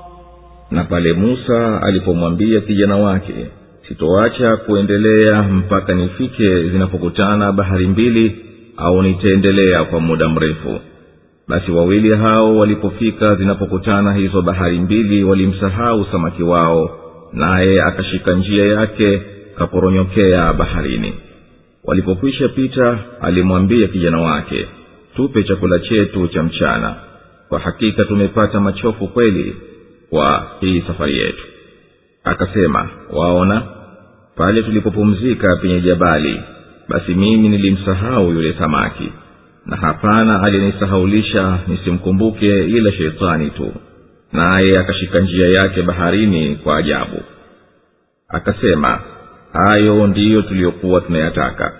[0.71, 3.33] Na pale musa alipomwambia kijana wake
[3.87, 8.35] sitoacha kuendelea mpaka nifike zinapokutana bahari mbili
[8.77, 10.79] au nitaendelea kwa muda mrefu.
[11.47, 16.89] Basi wawili hao walipofika zinapokutana hizo bahari mbili walimsahau samaki wao
[17.33, 19.21] naye akashika njia yake
[19.57, 21.13] kaporonyokea baharini.
[21.83, 24.67] Walipokwisha pita alimwambia kijana wake
[25.15, 26.95] tupe chakula chetu cha mchana.
[27.49, 29.55] Kwa hakika tumepata machofu kweli
[30.11, 31.43] kwa hii safari yetu.
[32.23, 33.61] Akasema waona
[34.35, 36.41] pale tulipopumzika penye jabali
[36.89, 39.11] basi mimi nilimsahau yule samaki
[39.65, 43.73] na hapana aliyenisahaulisha nisimkumbuke ila sheitani tu
[44.33, 47.21] naye akashika njia yake baharini kwa ajabu.
[48.29, 48.99] Akasema
[49.53, 51.73] hayo ndiyo tuliyokuwa tunayataka.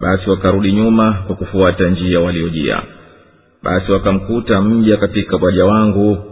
[0.00, 2.82] Basi wakarudi nyuma kwa kufuata njia waliojia.
[3.62, 6.29] Basi wakamkuta mja katika waja wangu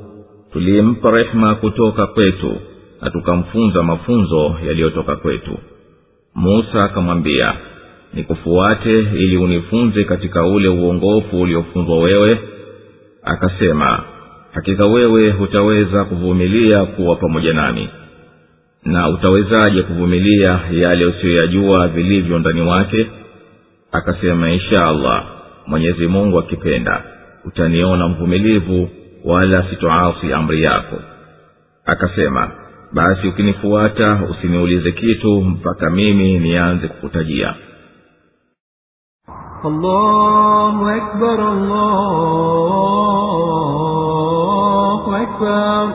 [0.53, 2.57] tuliyempa rehema kutoka kwetu
[3.03, 5.59] na tukamfunza mafunzo yaliyotoka kwetu.
[6.35, 7.55] Musa akamwambia
[8.15, 12.41] nikufuate ili unifunze katika ule uongofu uliofunzwa wewe.
[13.23, 14.03] Akasema
[14.53, 17.89] hakika wewe hutaweza kuvumilia kuwa pamoja nami.
[18.85, 23.07] Na utawezaje kuvumilia yale usiyoyajua vilivyo ndani wake?
[23.93, 25.25] Akasema insha allah
[25.66, 27.03] mwenyezi mungu akipenda
[27.45, 28.91] utaniona mvumilivu
[29.28, 30.96] wala sitoasi amri yako
[31.84, 32.50] akasema
[32.92, 37.55] basi ukinifuata usiniulize kitu mpaka mimi nianze kukutajia
[39.64, 41.40] allahu akbar,
[44.18, 45.88] allahu akbar.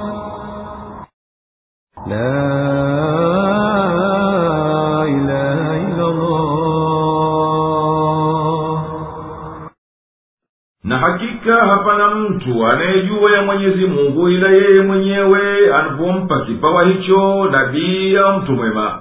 [11.84, 18.52] Hapana mtu anayejua ya mwenyezi mungu ila yeye mwenyewe anapompa kipawa hicho nabii au mtu
[18.52, 19.00] mwema.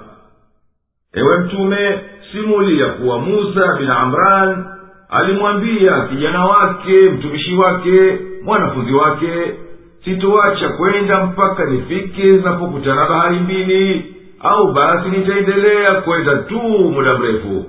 [1.13, 1.99] Ewe mtume
[2.31, 4.65] simulia kuwa musa bin amran
[5.09, 9.53] alimwambia kijana wake mtumishi wake mwanafunzi wake
[10.05, 16.59] sitoacha kwenda mpaka nifike zinapokutana bahari mbili au basi nitaendelea kwenda tu
[16.93, 17.65] muda mrefu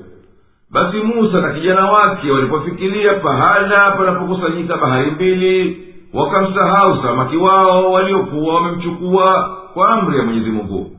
[0.74, 5.78] basi musa na kijana wake walipofikiria pahala panapokusanyika bahari mbili
[6.14, 10.90] wakamsahau samaki wao waliokuwa wamemchukua kwa amri ya mwenyezi mungu.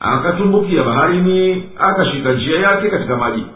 [0.00, 3.46] Akatumbukia baharini akashika njia yake katika maji.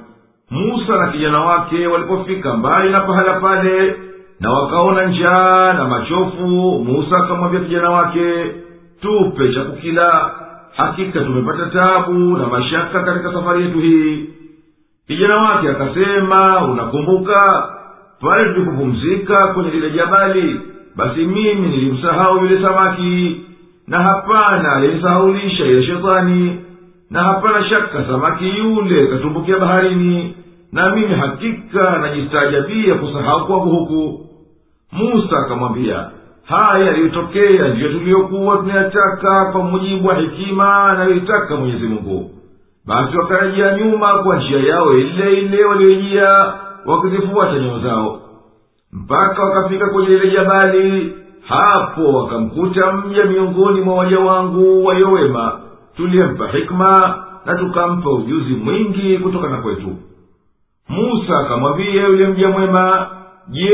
[0.51, 3.97] Musa na kijana wake walipofika mbali na pahala pale
[4.41, 6.47] na wakaona njaa na machofu
[6.85, 8.47] musa akamwambia kijana wake
[9.01, 10.31] tupe cha kukila.
[10.77, 14.29] Hakika tumepata tabu na mashaka katika safari yetu hii
[15.07, 17.69] kijana wake akasema unakumbuka?
[18.21, 20.61] Pale tulikupumzika kwenye lile jabali
[20.97, 23.41] basi mimi nilimsahau yule samaki.
[23.87, 26.61] Na hapana aliyenisahaulisha ile shetani.
[27.11, 30.37] Na hapana shaka samaki yule katumbukia baharini.
[30.73, 34.27] Na mimi hakika najistaajabia kusahau kwangu huku.
[34.93, 36.11] Musa akamwambia
[36.45, 42.31] haya yaliyotokea ndiyo tuliyokuwa tunayataka kwa mujibu wa hekima anayoitaka mwenyezi mungu
[42.87, 46.53] basi wakarejea nyuma kwa njia yao ile ile walioijia
[46.87, 48.21] wakizifuata nyayo zao.
[48.93, 51.13] Mpaka wakafika kwenye ile jabali
[51.49, 55.61] hapo wakamkuta mja miongoni mwa waja wangu waliowema
[55.97, 59.97] tuliyempa hikma na tukampa ujuzi mwingi kutokana kwetu.
[60.89, 63.07] Musa akamwambia yule mja mwema
[63.49, 63.71] je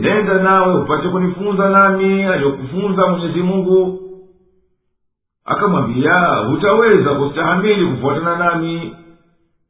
[0.00, 4.00] nenda nawe upate kunifunza nami aliyokufunza mwenyezi mungu
[5.46, 8.96] akamwambia hutaweza kustahamili kufuatana nami.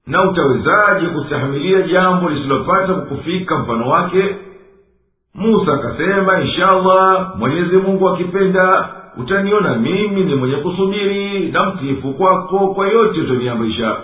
[0.07, 4.37] Na utawezaje kustahamilia jambo lisilopata kukufika mfano wake?
[5.35, 12.89] Musa akasema inshallah mwenyezi mungu akipenda utaniona mimi ni mwenye kusubiri na mtiifu kwako kwa
[12.89, 13.97] yote utaniamrisha.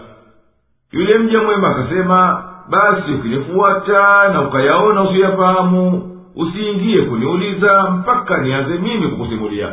[0.92, 9.72] Yule mja mwema akasema basi ukinifuata na ukayaona usiyafahamu usiingie kuniuliza mpaka nianze mimi kukusimulia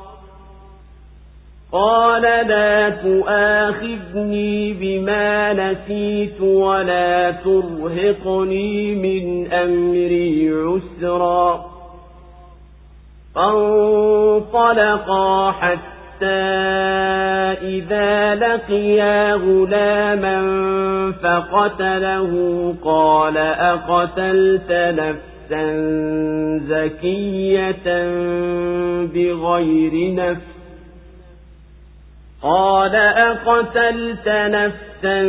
[1.73, 11.65] قال لا تؤاخذني بما نسيت ولا ترهقني من أمري عسرا.
[13.35, 14.51] فانطلقا
[15.51, 16.25] حتى
[17.61, 20.41] إذا لقيا غلاما
[21.23, 22.31] فقتله.
[22.83, 25.65] قال أقتلت نفسا
[26.67, 27.87] زكية
[29.13, 30.60] بغير نفس؟
[32.43, 35.23] قال أقتلت نفسا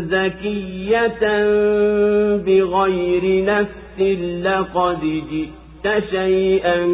[0.00, 1.22] زكية
[2.36, 4.00] بغير نفس
[4.44, 6.86] لقد جئت شيئا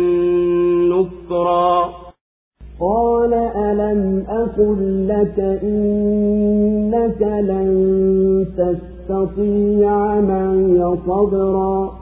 [0.92, 1.90] نكرا.
[2.80, 7.72] قال ألم أقل لك إنك لن
[8.58, 12.01] تستطيع معي صبرا؟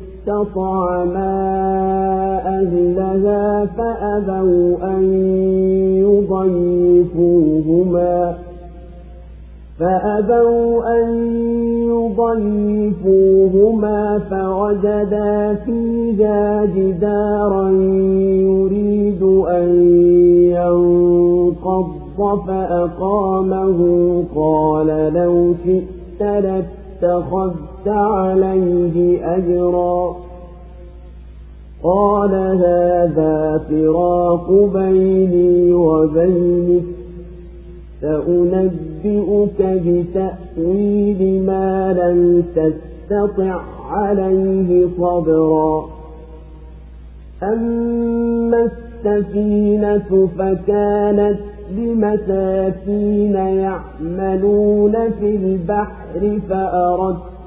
[0.21, 1.33] استطعما
[2.45, 5.03] أهلها فأبوا أن
[7.11, 8.33] يضيفوهما
[9.79, 11.07] فأبوا أن
[13.01, 17.69] يضيفوهما فوجدا فيها جدارا
[18.41, 19.69] يريد أن
[20.53, 21.87] ينقض
[22.47, 23.79] فأقامه
[24.35, 30.15] قال لو شئت لاتخذت عليه أجرا.
[31.83, 36.83] قال هذا فراق بيني وبينك
[38.01, 45.85] سأنبئك بتأويل ما لم تستطع عليه صبرا.
[47.43, 48.69] أما
[49.05, 51.39] السفينة فكانت
[51.77, 57.40] لمساكين يعملون في البحر فأردت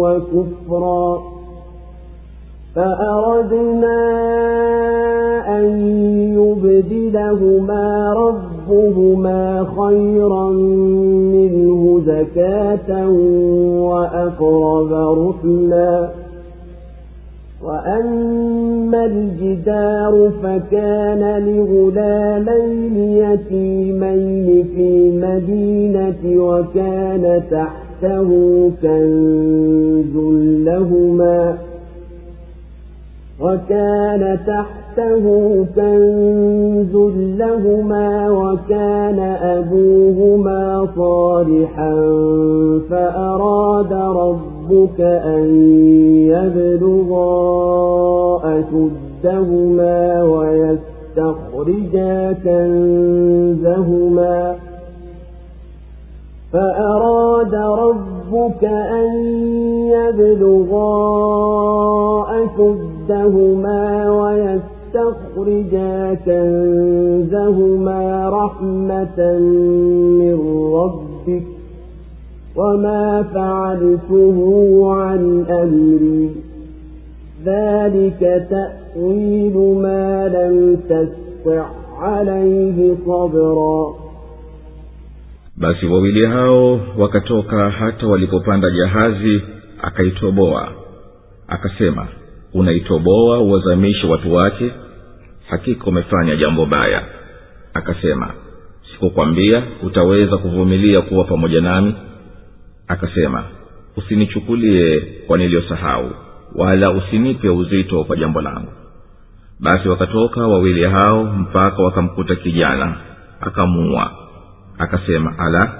[0.00, 1.22] وكفرا.
[2.74, 3.98] فأردنا
[5.58, 5.64] أن
[6.34, 10.50] يبدلهما ربهما خيرا
[11.32, 13.08] منه زكاة
[13.80, 16.08] وأقرب رحلا.
[17.64, 27.42] وأما الجدار فكان لغلامين يتيمين في المدينة وكان
[28.02, 30.16] تحته كنز
[30.66, 31.56] لهما
[33.40, 35.24] وكان تحته
[35.76, 36.94] كنز
[37.38, 41.94] لهما وكان أبوهما صالحا
[42.90, 45.44] فأراد ربك أن
[46.28, 47.30] يبلغا
[48.44, 54.36] أشدهما ويستخرجا كنزهما
[56.56, 59.14] فأراد ربك أن
[59.92, 60.94] يبلغا
[62.44, 69.38] أشدهما ويستخرجا كنزهما رحمة
[70.18, 70.38] من
[70.74, 71.46] ربك
[72.56, 74.38] وما فعلته
[74.94, 76.30] عن أمري.
[77.44, 81.64] ذلك تأويل ما لم تستع
[82.00, 84.05] عليه صبرا.
[85.56, 89.42] Basi wawili hao wakatoka hata walipopanda jahazi
[89.82, 90.72] akaitoboa.
[91.48, 92.06] Akasema
[92.54, 94.70] unaitoboa uwazamishe watu wake?
[95.48, 97.02] Hakika umefanya jambo baya.
[97.74, 98.34] Akasema
[98.92, 101.94] sikukwambia utaweza kuvumilia kuwa pamoja nami.
[102.88, 103.44] Akasema
[103.96, 106.10] usinichukulie kwa niliyosahau
[106.54, 108.72] wala usinipe uzito kwa jambo langu.
[109.60, 112.96] Basi wakatoka wawili hao mpaka wakamkuta kijana
[113.40, 114.25] akamuua
[114.78, 115.72] akasema ala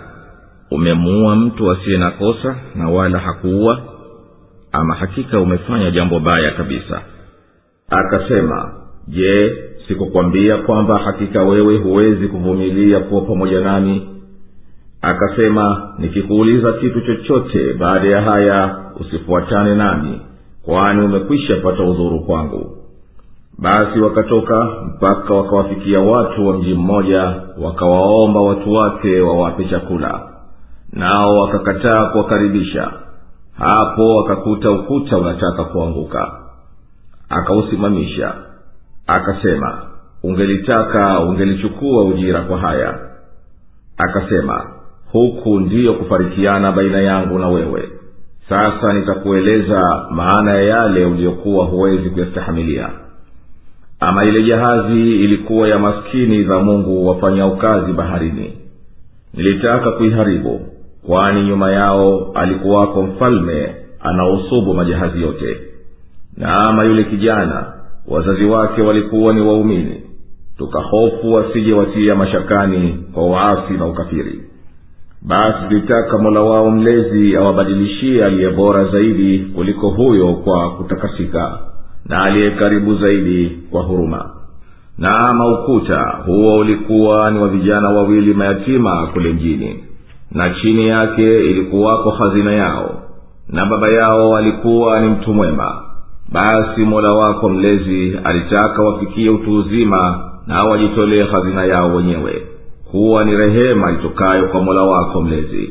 [0.71, 3.83] umemuua mtu asiye na kosa na wala hakuua?
[4.73, 7.03] Ama hakika umefanya jambo baya kabisa?
[7.91, 8.73] Akasema
[9.09, 9.57] je
[9.89, 14.09] sikukwambia kwamba hakika wewe huwezi kuvumilia kuwa pamoja nami?
[15.03, 20.21] Akasema nikikuuliza kitu chochote baada ya haya usifuatane nami
[20.63, 22.77] kwani umekwisha pata udhuru kwangu
[23.59, 30.21] basi wakatoka mpaka wakawafikia watu wa mji mmoja wakawaomba watu wake wawape chakula.
[30.93, 32.93] Nao wakakataa kuwakaribisha.
[33.59, 36.33] Hapo akakuta ukuta unataka kuanguka.
[37.29, 38.35] Akausimamisha.
[39.07, 39.79] Akasema
[40.23, 42.99] ungelitaka ungelichukua ujira kwa haya.
[43.97, 44.67] Akasema
[45.13, 47.89] huku ndiyo kufarikiana baina yangu na wewe.
[48.49, 52.91] Sasa nitakueleza maana ya yale uliyokuwa huwezi kuyastahamilia
[54.01, 58.53] ama ile jahazi ilikuwa ya maskini za mungu wafanyao kazi baharini.
[59.35, 60.61] Nilitaka kuiharibu
[61.07, 65.61] kwani nyuma yao alikuwako mfalme anaosubu majahazi yote.
[66.37, 67.73] Na ama yule kijana
[68.09, 70.01] wazazi wake walikuwa ni waumini.
[70.59, 74.41] Tukahofu wasije watia mashakani kwa waasi na ukafiri.
[75.23, 81.59] Basi tulitaka mola wao mlezi awabadilishie aliye bora zaidi kuliko huyo kwa kutakasika
[82.09, 84.31] na aliye karibu zaidi kwa huruma.
[84.99, 89.85] Na ama ukuta huo ulikuwa ni wa vijana wawili mayatima kule mjini.
[90.33, 93.03] Na chini yake ilikuwako hazina yao.
[93.49, 95.83] Na baba yao alikuwa ni mtu mwema.
[96.33, 102.43] Basi mola wako mlezi alitaka wafikie utu uzima na wajitolee hazina yao wenyewe.
[102.91, 105.71] Kuwa ni rehema itokayo kwa mola wako mlezi.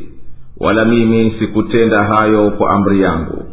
[0.59, 3.43] Wala mimi sikutenda hayo kwa amri yangu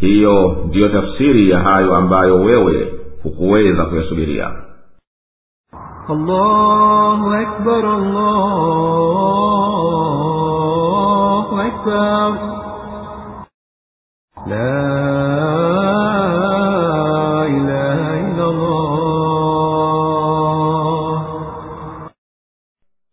[0.00, 2.92] hiyo ndiyo tafsiri ya hayo ambayo wewe
[3.22, 4.50] hukuweza kuyasubiria.
[6.08, 7.84] Allahu akbar,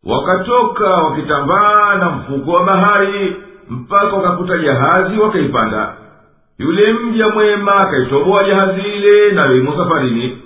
[0.06, 3.36] wakatoka wakitambaa na mfungo wa bahari
[3.70, 5.94] mpaka wakakuta jahazi wakaipanda
[6.60, 10.38] yule mja mwema akaitoboa jahazi ile nayo imo safarini.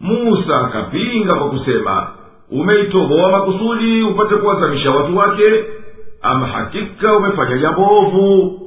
[0.00, 2.06] Musa akapinga kwa kusema
[2.50, 5.64] umeitoboa makusudi upate kuwazamisha watu wake?
[6.22, 8.60] Ama hakika umefanya jambo ovu?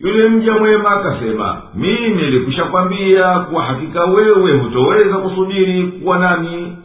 [0.00, 6.76] Yule mja mwema akasema mimi nilikwisha kwambia kuwa hakika wewe hutoweza kusudiri kuwa nami.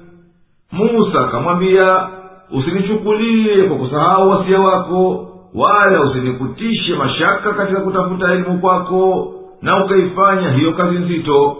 [0.71, 2.07] Musa akamwambia
[2.51, 10.71] usinichukulie kwa kusahau wasia wako wala usinikutishe mashaka katika kutafuta elimu kwako na ukaifanya hiyo
[10.71, 11.57] kazi nzito.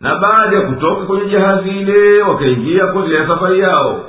[0.00, 4.00] Na baada ya kutoka kwenye jahazi ile wakaingia kuendelea safari yao.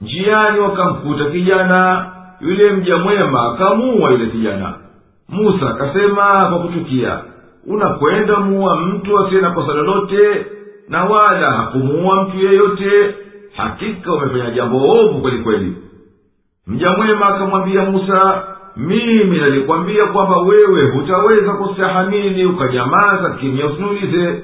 [0.00, 2.06] Njiani wakamkuta kijana
[2.40, 4.74] yule mja mwema akamuua yule kijana.
[5.28, 7.18] Musa akasema kwa kuchukia
[7.66, 10.46] unakwenda muua mtu asiye na kosa lolote
[10.88, 13.14] na wala hakumuua mtu yeyote.
[13.56, 15.76] Hakika umefanya jambo ovu kweli kweli
[16.66, 18.42] mja mwema akamwambia musa
[18.76, 24.42] mimi nalikwambia kwamba wewe hutaweza kustahamili ukanyamaza kimya usiniulize.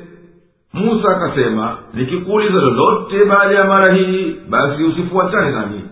[0.75, 5.85] Musa akasema nikikuuliza lolote baada ya mara hii basi usifuatane nami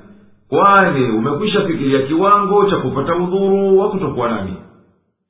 [0.49, 4.55] kwani umekwisha fikiria kiwango cha kupata udhuru wa kutokuwa nami.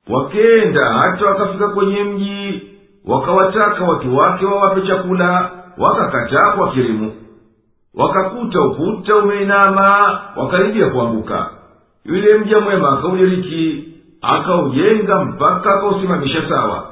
[0.09, 2.61] Wakenda hata wakafika kwenye mji
[3.05, 7.11] wakawataka watu wake wawape chakula wakakataa kwa kirimu
[7.95, 11.49] wakakuta ukuta umeinama wakaribia kuanguka.
[12.05, 13.83] Yule mja mwema akaudiriki
[14.21, 16.83] akaujenga mpaka akausimamisha sawa.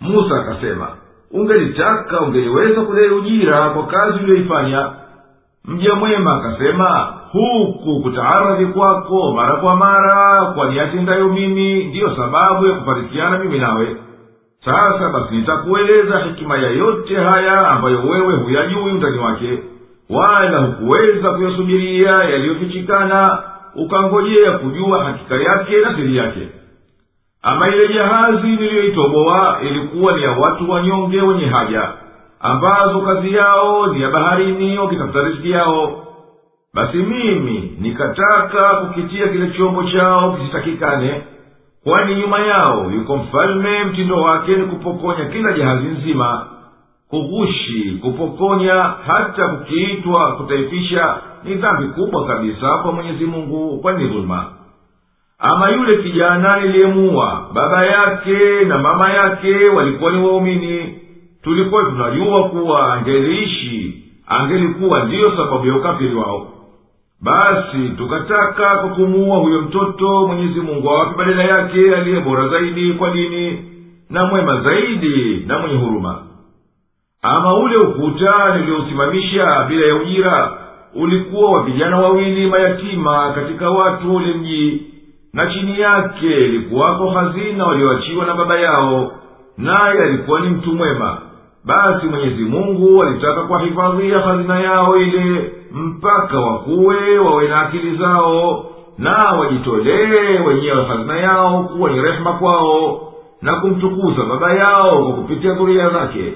[0.00, 0.88] Musa akasema
[1.32, 4.90] ungelitaka ungeliweza kudai ujira kwa kazi uliyoifanya.
[5.64, 12.72] Mja mwema akasema huku kutaaradhi kwako mara kwa mara kwa niyatendayo mimi ndiyo sababu ya
[12.74, 13.96] kufarikiana mimi nawe.
[14.64, 19.58] Sasa basi nitakueleza hikima ya yote haya ambayo wewe huyajui undani wake
[20.10, 23.42] wala hukuweza kuyasubiria yaliyofichikana
[23.76, 26.48] ukangojea kujua hakika yake na siri yake.
[27.42, 31.88] Ama ile jahazi niliyoitoboa ilikuwa ni ya watu wanyonge wenye haja
[32.40, 36.00] ambazo kazi yao ni ya baharini wakitafuta riziki yao.
[36.74, 41.22] Basi mimi nikataka kukitia kile chombo chao kisitakikane
[41.84, 46.46] kwani nyuma yao yuko mfalme mtindo wake ni kupokonya kila jahazi nzima
[47.14, 48.74] kughushi kupokonya
[49.06, 54.46] hata kukiitwa kutaifisha ni dhambi kubwa kabisa kwa mwenyezi mungu kwani dhuluma
[55.38, 60.98] ama yule kijana niliyemuua baba yake na mama yake walikuwa ni waumini.
[61.42, 66.46] Tulikuwa tunajua kuwa angeliishi angelikuwa ndiyo sababu ya ukafiri wao.
[67.20, 73.10] Basi tukataka kwa kumuua huyo mtoto mwenyezi mungu awape badala yake aliye bora zaidi kwa
[73.10, 73.64] dini
[74.10, 76.18] na mwema zaidi na mwenye huruma
[77.26, 80.52] ama ule ukuta niliousimamisha bila ya ujira
[80.94, 84.82] ulikuwa wa vijana wawili mayatima katika watu ule mji
[85.32, 89.12] na chini yake ilikuwako hazina walioachiwa na baba yao
[89.58, 91.18] naye alikuwa ni mtu mwema.
[91.64, 98.66] Basi mwenyezi mungu alitaka kuwahifadhia hazina yao ile mpaka wakuwe wawe na akili zao
[98.98, 103.00] na wajitolee wenyewe hazina yao kuwa ni rehema kwao
[103.42, 106.32] na kumtukuza baba yao kwa kupitia dhuria zake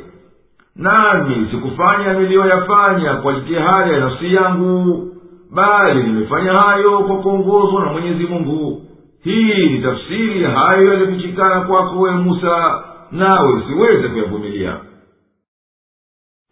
[0.77, 5.07] nami sikufanya niliyoyafanya kwa jitihada ya nafsi yangu
[5.51, 8.81] bali nimefanya hayo kwa kuongozwa na mwenyezi mungu
[9.23, 14.77] hii ni tafsiri ya hayo yaliyofichikana kwako we musa nawe usiweze kuyavumilia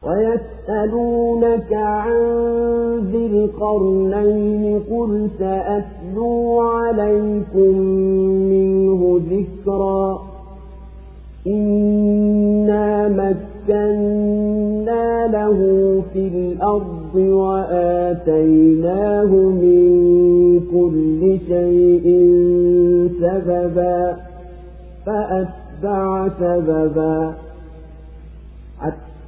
[0.04, 2.12] ويسألونك عن
[3.12, 7.78] ذي القرنين قل سأتلو عليكم
[8.52, 10.22] منه ذكرا
[11.48, 13.08] إنا
[13.69, 15.59] مكنا له
[16.13, 17.65] في الأرض وآتيناه
[19.35, 22.07] من كل شيء
[23.21, 24.17] سببا
[25.07, 27.35] فأتبع سببا.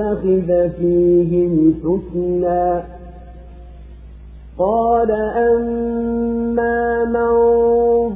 [0.00, 2.82] تتخذ فيهم حسنا.
[4.58, 7.32] قال أما من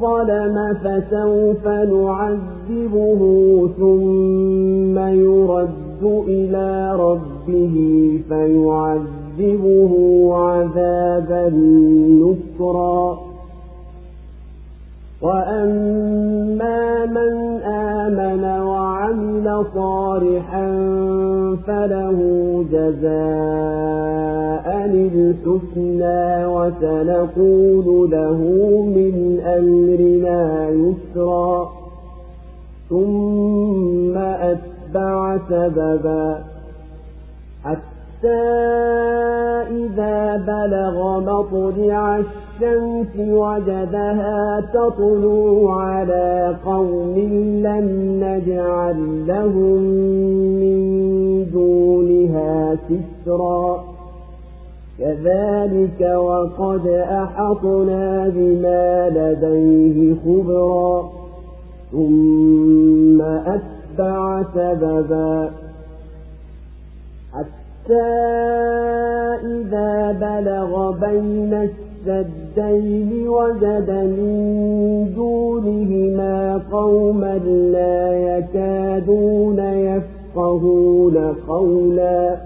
[0.01, 3.21] ظلم فسوف نعذبه
[3.79, 7.77] ثم يرد إلى ربه
[8.29, 9.93] فيعذبه
[10.35, 11.49] عذابا
[12.21, 13.24] نكرا
[15.25, 20.67] وأما من آمن وعمل صالحا
[21.67, 22.19] فله
[22.73, 28.41] جزاء الحسنى وسنقول له
[28.97, 31.69] من أمرنا يسرا.
[32.91, 36.39] ثم أتبع سببا.
[37.65, 38.43] حتى
[39.71, 42.44] إذا بلغ مطلع الشمس
[43.19, 47.15] وجدها تطلع على قوم
[47.63, 49.83] لم نجعل لهم
[50.61, 53.85] من دونها سترا
[54.99, 61.11] كذلك وقد أحطنا بما لديه خبرا.
[61.93, 65.51] ثم أتبع سببا.
[67.33, 68.03] حتى
[69.45, 71.69] إذا بلغ بين
[72.09, 77.39] السدين وجد من دونهما قوما
[77.73, 82.37] لا يكادون يفقهون قولا.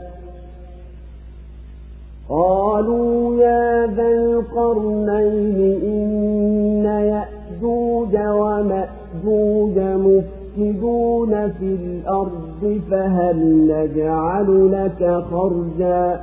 [2.28, 13.36] قالوا يا ذا القرنين إن يأجوج ومأجوج مفسدون في الأرض فهل
[13.66, 16.20] نجعل لك خرجا؟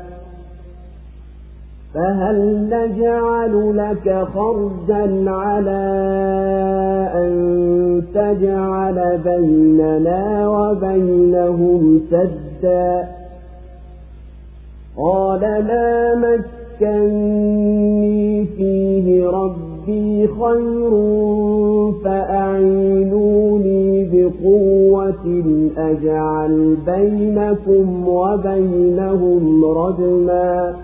[1.95, 5.85] فهل نجعل لك خرجا على
[7.15, 7.33] أن
[8.13, 13.07] تجعل بيننا وبينهم سدا؟
[14.97, 16.15] قال ما
[16.81, 20.91] مكني فيه ربي خير
[22.03, 25.43] فأعينوني بقوة
[25.77, 30.75] أجعل بينكم وبينهم ردما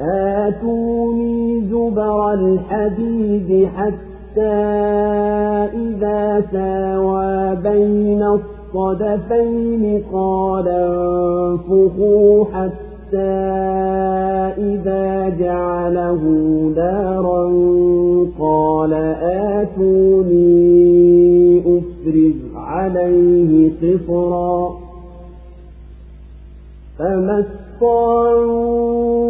[0.00, 4.52] آتوني زبر الحديد حتى
[5.74, 13.40] إذا ساوى بين الصدفين قال انفخوا حتى
[14.58, 16.22] إذا جعله
[16.76, 17.44] نارا
[18.40, 18.92] قال
[20.32, 20.60] آتوني
[21.60, 24.70] أفرغ عليه قطرا
[26.98, 29.29] فما استطاعوا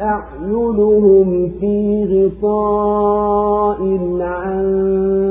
[0.00, 3.80] أعينهم في غطاء
[4.20, 4.64] عن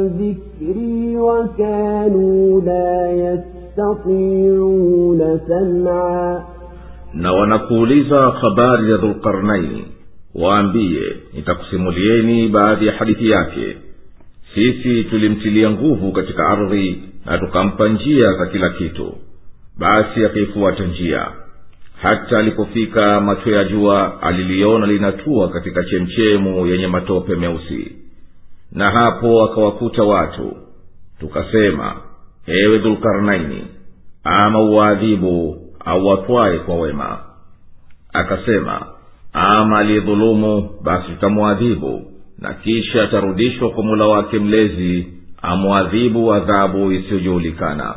[0.07, 6.43] ذكري وكانوا لا يستطيعون سمعا
[7.13, 9.85] na wanakuuliza habari ya dhulkarnaini
[10.35, 13.77] waambiye nitakusimulieni baadhi ya hadithi yake
[14.55, 19.13] sisi tulimtilia nguvu katika ardhi na tukampa njia za kila kitu
[19.80, 21.27] basi akaifuata njia
[22.02, 27.92] hata alipofika macho ya jua aliliona linatua katika chemchemu yenye matope meusi.
[28.72, 30.56] Na hapo akawakuta watu
[31.20, 31.96] tukasema
[32.46, 33.64] ewe dhulkarnaini
[34.24, 37.18] ama uwaadhibu au watwaye kwa wema.
[38.12, 38.86] Akasema
[39.32, 45.06] ama aliyedhulumu basi tutamwadhibu na kisha atarudishwa kwa mula wake mlezi
[45.42, 47.94] amwadhibu adhabu isiyojuhulikana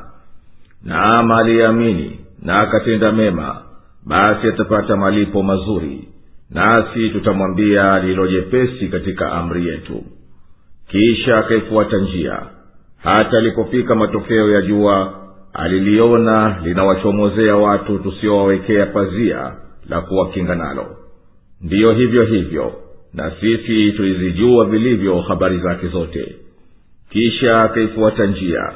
[0.83, 3.61] na ama aliyeamini na akatenda mema
[4.05, 6.07] basi atapata malipo mazuri
[6.49, 10.03] nasi tutamwambia lililojepesi katika amri yetu.
[10.87, 12.41] Kisha akaifuata njia.
[12.97, 15.13] Hata alipofika matokeo ya jua
[15.53, 19.51] aliliona linawachomozea watu tusiowawekea pazia
[19.89, 20.85] la kuwakinga nalo.
[21.61, 22.73] Ndiyo hivyo hivyo
[23.13, 26.35] na sisi tulizijua vilivyo habari zake zote.
[27.09, 28.71] Kisha akaifuata njia.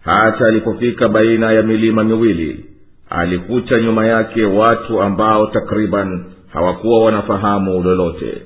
[0.00, 2.64] Hata alipofika baina ya milima miwili
[3.10, 8.42] alikuta nyuma yake watu ambao takriban hawakuwa wanafahamu lolote.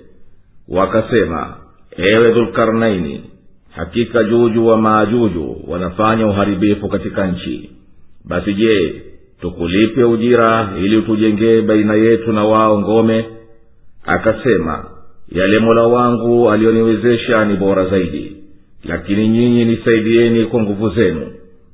[0.69, 1.57] Wakasema
[1.97, 3.25] ewe dhulkarnaini
[3.77, 7.71] hakika juju wa maajuju wanafanya uharibifu katika nchi.
[8.25, 9.03] Basi je
[9.41, 13.25] tukulipe ujira ili utujengee baina yetu na wao ngome?
[14.07, 14.85] Akasema
[15.33, 18.37] yale mola wangu aliyoniwezesha ni bora zaidi
[18.85, 21.27] lakini nyinyi nisaidieni kwa nguvu zenu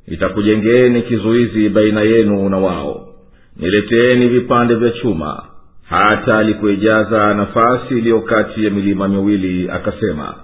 [0.06, 3.08] nitakujengeeni kizuizi baina yenu na wao.
[3.56, 5.42] Nileteeni vipande vya chuma
[5.88, 10.34] hata alikuijaza nafasi iliyo kati ya milima miwili akasema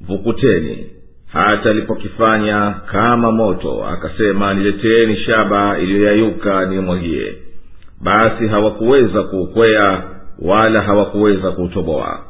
[0.00, 0.86] vukuteni.
[1.32, 7.34] Hata alipokifanya kama moto akasema nileteeni shaba iliyoyayuka nimwagie.
[8.02, 10.02] Basi hawakuweza kuukwea
[10.42, 12.20] wala hawakuweza kuutoboa.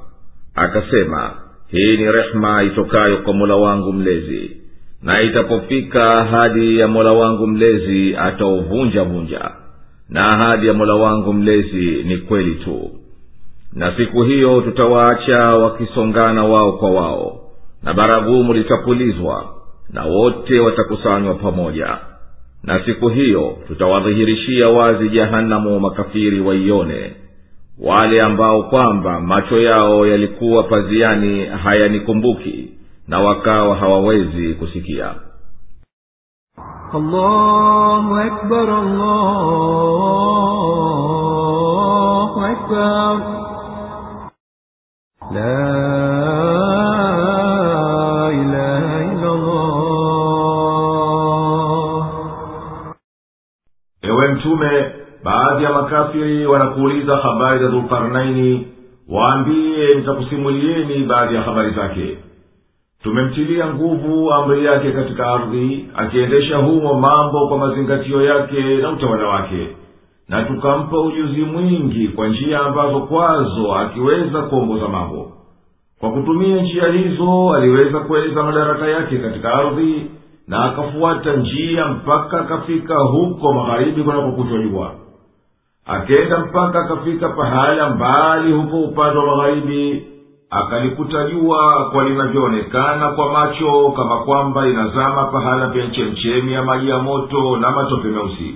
[0.55, 1.33] Akasema
[1.69, 4.57] hii ni rehema itokayo kwa mola wangu mlezi
[5.05, 9.51] na itapofika ahadi ya mola wangu mlezi atauvunja vunja.
[10.09, 12.91] Na ahadi ya mola wangu mlezi ni kweli tu.
[13.73, 17.41] Na siku hiyo tutawaacha wakisongana wao kwa wao.
[17.83, 19.55] Na baragumu litapulizwa
[19.93, 21.99] na wote watakusanywa pamoja.
[22.63, 27.13] Na siku hiyo tutawadhihirishia wazi jahanamu makafiri waione.
[27.79, 32.69] Wale ambao kwamba macho yao yalikuwa paziani hayanikumbuki
[33.09, 35.15] na wakawa hawawezi kusikia
[36.95, 38.69] allahu akbar,
[41.45, 43.15] allahu akbar.
[45.35, 45.59] La
[48.33, 49.75] ilaha illa Allah.
[54.03, 54.93] ewe mtume
[55.25, 58.69] baadhi ya makafiri wanakuuliza habari za dhulkarnaini
[59.09, 62.19] waambie nitakusimulieni baadhi ya habari zake
[63.05, 69.69] tumemtilia nguvu amri yake katika ardhi akiendesha humo mambo kwa mazingatio yake na utawala wake.
[70.29, 75.33] Na tukampa ujuzi mwingi kwa njia ambazo kwazo akiweza kuongoza mambo.
[76.01, 80.07] Kwa kutumia njia hizo aliweza kueleza madaraka yake katika ardhi
[80.49, 84.93] na akafuata njia mpaka akafika huko magharibi kunapokuchwa jua.
[85.87, 90.07] Akenda mpaka akafika pahala mbali huko upande wa magharibi
[90.55, 96.99] akalikuta jua kwa linavyoonekana kwa macho kama kwamba inazama pahala penye chemchemi ya maji ya
[96.99, 98.55] moto na matope meusi.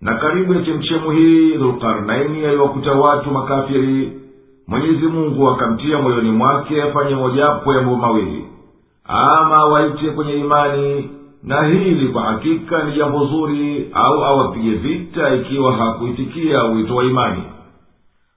[0.00, 4.12] Na karibu ya chemchemu hii dhulkarnaini aliwakuta watu makafiri.
[4.66, 8.44] Mwenyezi mungu akamtia moyoni mwake afanye mojapo ya mambo mawili.
[9.04, 11.10] Ama awaite kwenye imani
[11.42, 17.42] na hili kwa hakika ni jambo zuri au awapige vita ikiwa hakuitikia wito wa imani.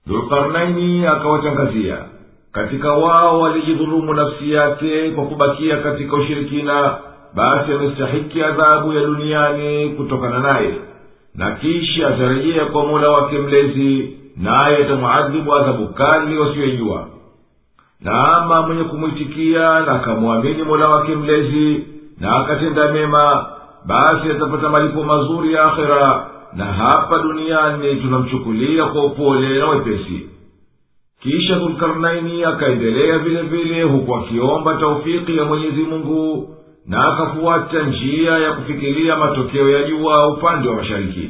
[0.07, 1.97] Dhulkarnaini akawatangazia
[2.56, 6.98] katika wao walijidhulumu nafsi yake kwa kubakia katika ushirikina
[7.34, 10.73] basi amestahiki adhabu ya duniani kutokana naye.
[11.36, 17.07] Na kisha atarejea kwa mola wake mlezi naye atamwadhibu adhabu kali wasiyoijua.
[18.02, 21.84] Na ama mwenye kumwitikia na akamwamini mola wake mlezi
[22.19, 23.45] na akatenda mema
[23.86, 26.26] basi atapata malipo mazuri ya akhera.
[26.53, 30.30] Na hapa duniani tunamchukulia kwa upole na wepesi
[31.26, 36.49] kisha dhulkarnaini akaendelea vile vile huku akiomba taufiki ya mwenyezi mungu
[36.88, 41.30] na akafuata njia ya kufikiria matokeo ya jua upande wa mashariki.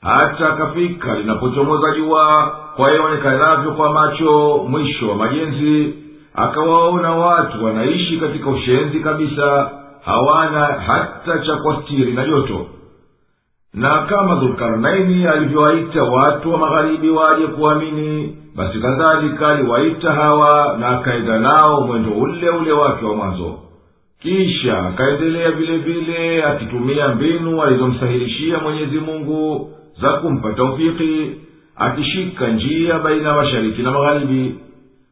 [0.00, 5.94] Hata akafika linapochomoza jua kwa yaonekanavyo kwa macho mwisho wa majenzi
[6.34, 9.70] akawaona watu wanaishi katika ushenzi kabisa
[10.04, 12.66] hawana hata cha kwastiri na joto.
[13.74, 21.38] Na kama dhulkarnaini alivyowaita watu wa magharibi waje kuamini basi kadhalika aliwaita hawa na akaenda
[21.38, 23.58] nao mwendo ule ule wake wa mwanzo.
[24.22, 29.70] Kisha akaendelea vile vile akitumia mbinu alizomsahilishia mwenyezi mungu
[30.02, 31.30] za kumpa taufiki
[31.76, 34.54] akishika njia baina ya mashariki na magharibi.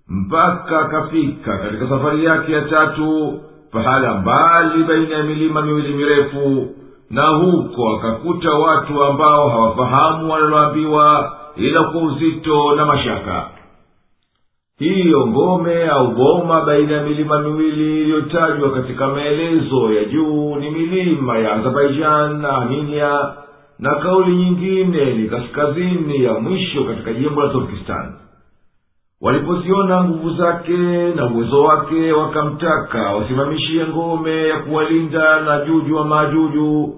[0.09, 3.41] Mpaka akafika katika safari yake ya tatu
[3.73, 6.69] pahala mbali baina ya milima miwili mirefu
[7.11, 13.49] na huko akakuta watu ambao hawafahamu wanaloambiwa ila kwa uzito na mashaka.
[14.79, 21.39] Hiyo ngome au boma baina ya milima miwili iliyotajwa katika maelezo ya juu ni milima
[21.39, 23.33] ya azerbaijan na armenia
[23.79, 28.15] na kauli nyingine ni kaskazini ya mwisho katika jimbo la turkistan.
[29.21, 30.77] Walipoziona nguvu zake
[31.15, 36.95] na uwezo wake wakamtaka wasimamishie ngome ya kuwalinda na juju wa maajuju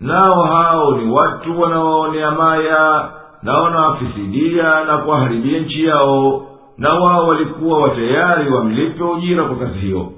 [0.00, 3.08] nao hao ni watu wanawaonea maya
[3.42, 6.46] na wanawafisidia na kuwaharibia nchi yao
[6.78, 10.12] na wao walikuwa watayari wamlipe ujira kwa kazi hiyo.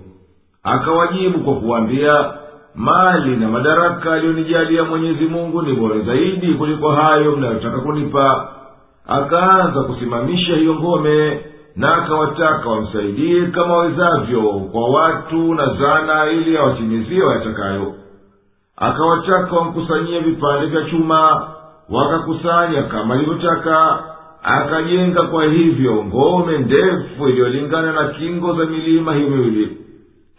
[0.63, 2.33] Akawajibu kwa kuwambia
[2.75, 8.49] mali na madaraka aliyonijalia mwenyezi mungu ni bora zaidi kuliko hayo mnayotaka kunipa.
[9.07, 11.41] Akaanza kusimamisha hiyo ngome
[11.77, 14.43] na akawataka wamsaidie kama wawezavyo
[14.73, 17.95] kwa watu na zana ili awatimizie wayatakayo.
[18.77, 21.49] Akawataka wamkusanyie vipande vya chuma
[21.91, 24.05] wakakusanya kama alivyotaka
[24.43, 29.77] akajenga kwa hivyo ngome ndefu iliyolingana na kingo za milima hiyo miwili.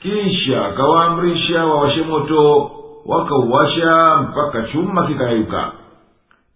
[0.02, 2.72] Kisha akawaamrisha wawashe moto
[3.06, 5.72] wakauwasha mpaka chuma kikayayuka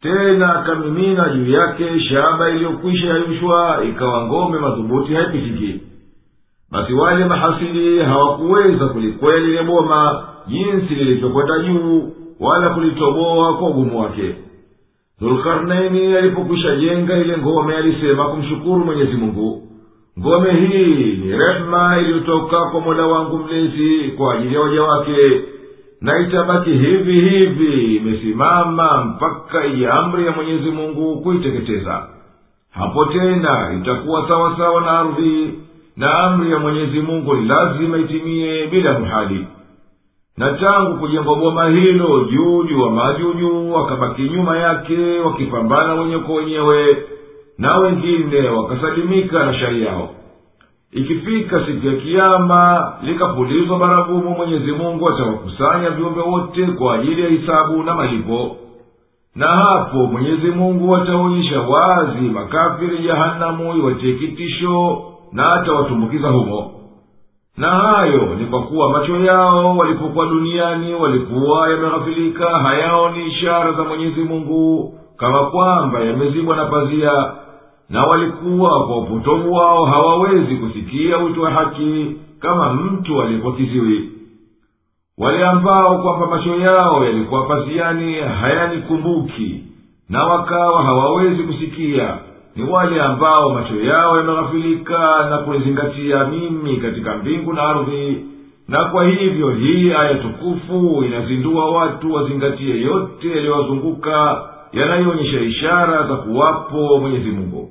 [0.01, 5.81] tena akamimina juu yake shaba iliyokwisha yayushwa ikawa ngome madhubuti haipitiki.
[6.71, 14.35] Basi wale mahasidi hawakuweza kulikwea lile boma jinsi lilivyokwenda juu wala kulitoboa kwa ugumu wake
[15.21, 19.63] dhulkarnaini alipokwisha jenga ile ngome alisema kumshukuru mwenyezi mungu.
[20.19, 25.41] Ngome hii ni rehema iliyotoka kwa mola wangu mlezi kwa ajili ya waja wake
[26.01, 32.07] na itabaki hivi hivi imesimama mpaka iye amri ya mwenyezi mungu kuiteketeza.
[32.71, 35.53] Hapo tena itakuwa sawa sawa na ardhi
[35.97, 39.47] na amri ya mwenyezi mungu lazima itimie bila mhali
[40.37, 46.97] na tangu kujengwa boma hilo juju wa majuju wakabaki nyuma yake wakipambana wenye kwa wenyewe
[47.57, 50.09] na wengine wakasalimika na shari yao.
[50.91, 57.83] Ikifika siku ya kiama likapulizwa baragumu mwenyezi mungu atawakusanya viumbe wote kwa ajili ya hisabu
[57.83, 58.55] na malipo.
[59.35, 65.01] Na hapo mwenyezi mungu ataonyesha wazi makafiri jahanamu iwatie kitisho
[65.31, 66.71] na atawatumbukiza humo
[67.57, 74.21] na hayo ni kwa kuwa macho yao walipokuwa duniani walikuwa yameghafilika hayaoni ishara za mwenyezi
[74.21, 77.31] mungu kama kwamba yamezibwa na pazia
[77.89, 84.11] na walikuwa kwa upotovu wao hawawezi kusikia wito wa haki kama mtu aliyepokiziwi kiziwi
[85.17, 89.63] wale ambao kwamba macho yao yalikuwa paziani hayanikumbuki
[90.09, 92.17] na wakawa hawawezi kusikia
[92.56, 98.24] ni wale ambao macho yao yameghafilika na kunizingatia mimi katika mbingu na ardhi
[98.68, 106.98] na kwa hivyo hii aya tukufu inazindua watu wazingatie yote yaliyowazunguka yanayoonyesha ishara za kuwapo
[107.00, 107.68] mwenyezi mungu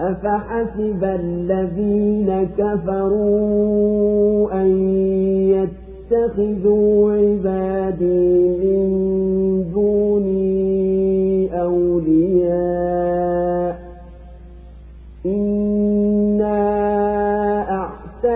[0.00, 4.68] أفحسب الذين كفروا أن
[5.50, 8.88] يتخذوا عبادي من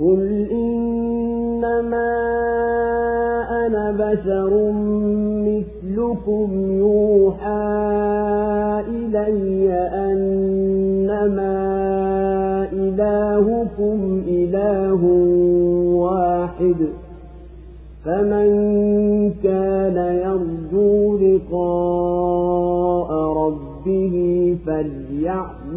[0.00, 2.10] قل إنما
[3.66, 4.72] أنا بشر
[5.48, 6.48] مثلكم
[6.78, 7.68] يوحى
[8.88, 9.70] إلي
[10.10, 11.58] أنما
[12.72, 15.04] إلهكم إله
[15.94, 16.76] واحد
[18.04, 18.48] فمن
[19.42, 24.14] كان يرجو لقاء ربه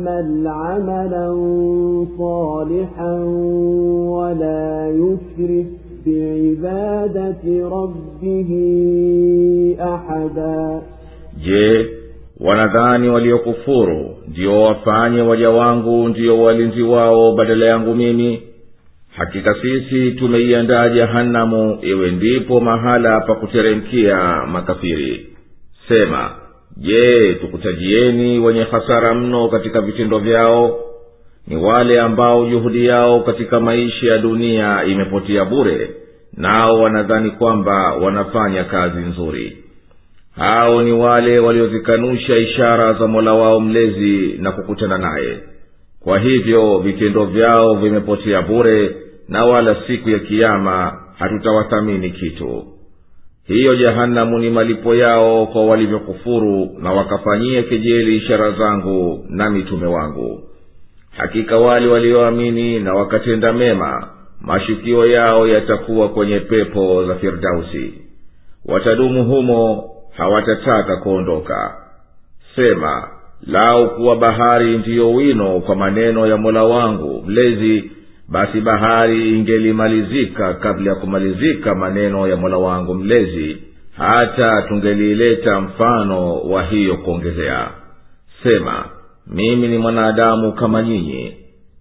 [0.00, 1.28] فليعمل عملا
[2.18, 3.14] صالحا
[4.10, 5.66] ولا يشرك
[6.06, 8.50] بعبادة ربه
[9.80, 10.82] أحدا
[11.44, 11.86] je
[12.40, 18.42] wanadhani waliokufuru ndio wafanye waja wangu ndio walinzi wao badala yangu mimi
[19.16, 25.26] hakika sisi tumeiandaa jahanamu iwe ndipo mahala pa kuteremkia makafiri
[25.88, 26.30] sema
[26.81, 30.79] je tukutajieni wenye hasara mno katika vitendo vyao?
[31.47, 35.89] Ni wale ambao juhudi yao katika maisha ya dunia imepotea bure
[36.37, 39.57] nao wanadhani kwamba wanafanya kazi nzuri.
[40.35, 45.37] Hao ni wale waliozikanusha ishara za mola wao mlezi na kukutana naye.
[46.03, 48.95] Kwa hivyo vitendo vyao vimepotea bure
[49.29, 52.63] na wala siku ya kiama hatutawathamini kitu
[53.51, 60.43] hiyo jahanamu ni malipo yao kwa walivyokufuru na wakafanyia kejeli ishara zangu na mitume wangu.
[61.17, 64.07] Hakika wale walioamini na wakatenda mema
[64.41, 67.93] mashukio yao yatakuwa kwenye pepo za firdausi.
[68.65, 71.75] Watadumu humo hawatataka kuondoka.
[72.55, 73.07] Sema
[73.47, 77.91] lau kuwa bahari ndiyo wino kwa maneno ya mola wangu mlezi
[78.31, 83.57] basi bahari ingelimalizika kabla ya kumalizika maneno ya mola wangu mlezi.
[83.97, 87.67] Hata tungeliileta mfano wa hiyo kuongezea.
[88.43, 88.85] Sema
[89.27, 91.33] mimi ni mwanadamu kama nyinyi.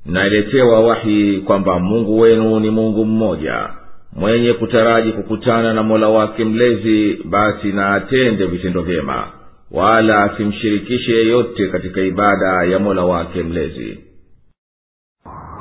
[0.06, 3.68] Naletewa wahi kwamba mungu wenu ni mungu mmoja.
[4.16, 9.24] Mwenye kutaraji kukutana na mola wake mlezi basi na atende vitendo vyema.
[9.70, 13.98] Wala asimshirikishe yeyote katika ibada ya mola wake mlezi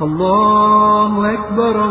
[0.02, 1.84] الله أكبر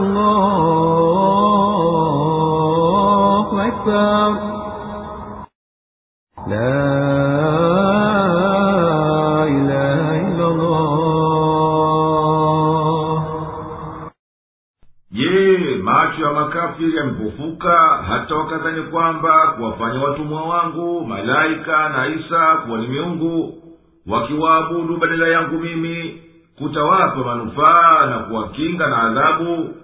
[2.23, 4.29] الله أكبر
[6.47, 6.83] لا
[9.47, 10.93] إله إلا الله
[15.11, 17.77] je macho ya makafiri yamepofuka
[18.07, 23.53] hata wakadhani kwamba kuwafanya watumwa wangu malaika na isa kuwa ni miungu
[24.07, 26.21] wakiwaabudu badala yangu mimi
[26.58, 29.74] kutawapa manufaa na kuwakinga na adhabu.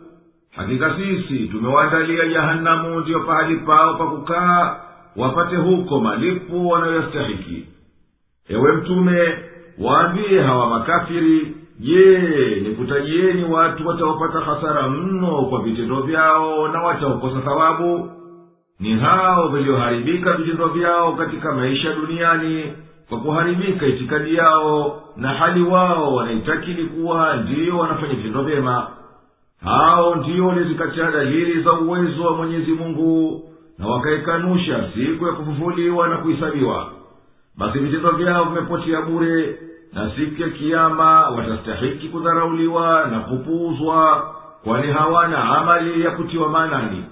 [0.57, 4.77] Hakika sisi tumewaandalia jahanamu ndiyo pahali pao pa kukaa
[5.17, 7.67] wapate huko malipo wanayoyastahiki
[8.49, 9.39] ewe mtume
[9.79, 12.19] waambie hawa makafiri je
[12.63, 18.11] nikutajieni watu wataopata hasara mno kwa vitendo vyao na wataokosa thawabu?
[18.81, 22.73] Ni hao vilioharibika vitendo vyao katika maisha duniani
[23.15, 28.87] kwa kuharibika itikadi yao na hali wao wanaitakili kuwa ndiyo wanafanya vitendo vyema.
[29.65, 33.43] Hao ndiyo walizikataa dalili za uwezo wa mwenyezi mungu
[33.79, 36.87] na wakaikanusha siku ya kufufuliwa na kuhisabiwa
[37.59, 39.59] basi vitendo vyao vimepotea bure
[39.93, 44.35] na siku ya kiama watastahiki kudharauliwa na kupuuzwa
[44.65, 47.05] kwani hawana amali ya kutiwa maanani.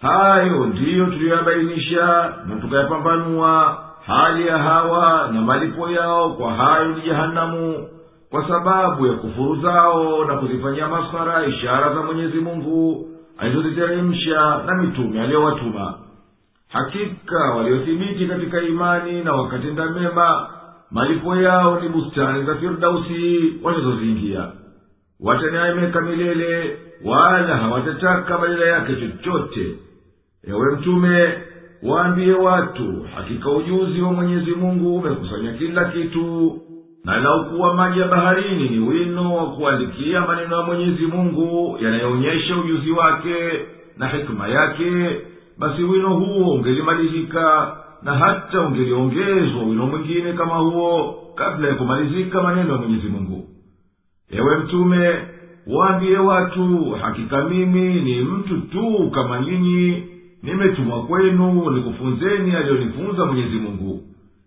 [0.00, 7.88] Hayo ndiyo tuliyoyabainisha na tukayapambanua hali ya hawa na malipo yao kwa hayo ni jehanamu
[8.30, 13.08] kwa sababu ya kufuru zao na kuzifanyia masara ishara za mwenyezi mungu
[13.38, 15.94] alizoziteremsha na mitume aliyowatuma.
[16.68, 20.48] Hakika waliothibiti katika imani na wakatenda mema
[20.90, 24.46] malipo yao ni bustani za firdausi walizoziingia
[25.20, 29.76] wataneemeka milele wala hawatataka badala yake chochote.
[30.48, 31.34] Ewe mtume
[31.82, 36.58] waambie watu hakika ujuzi wa mwenyezi mungu umekusanya kila kitu.
[37.04, 42.90] Na laukuwa maji ya baharini ni wino wa kuandikia maneno ya mwenyezi mungu yanayoonyesha ujuzi
[42.90, 43.34] wake
[43.98, 45.20] na hikima yake
[45.58, 52.72] basi wino huo ungelimalizika na hata ungeliongezwa wino mwingine kama huo kabla ya kumalizika maneno
[52.72, 53.48] ya mwenyezi mungu.
[54.30, 55.14] Ewe mtume
[55.66, 60.02] waambie watu hakika mimi ni mtu tu kama nyinyi
[60.42, 64.02] nimetumwa kwenu nikufunzeni aliyonifunza mwenyezi mungu.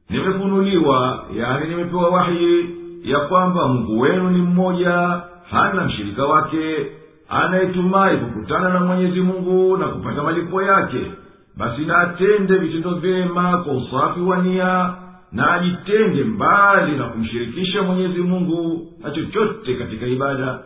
[0.10, 2.70] Nimefunuliwa yani nimepewa wahi
[3.04, 6.86] ya kwamba mungu wenu ni mmoja hana mshirika wake
[7.30, 11.12] anayetumai kukutana na mwenyezi mungu na kupata malipo yake.
[11.58, 14.94] Basi na atende vitendo vyema kwa usafi wa nia
[15.32, 20.60] na ajitenge mbali na kumshirikisha mwenyezi mungu na chochote katika ibada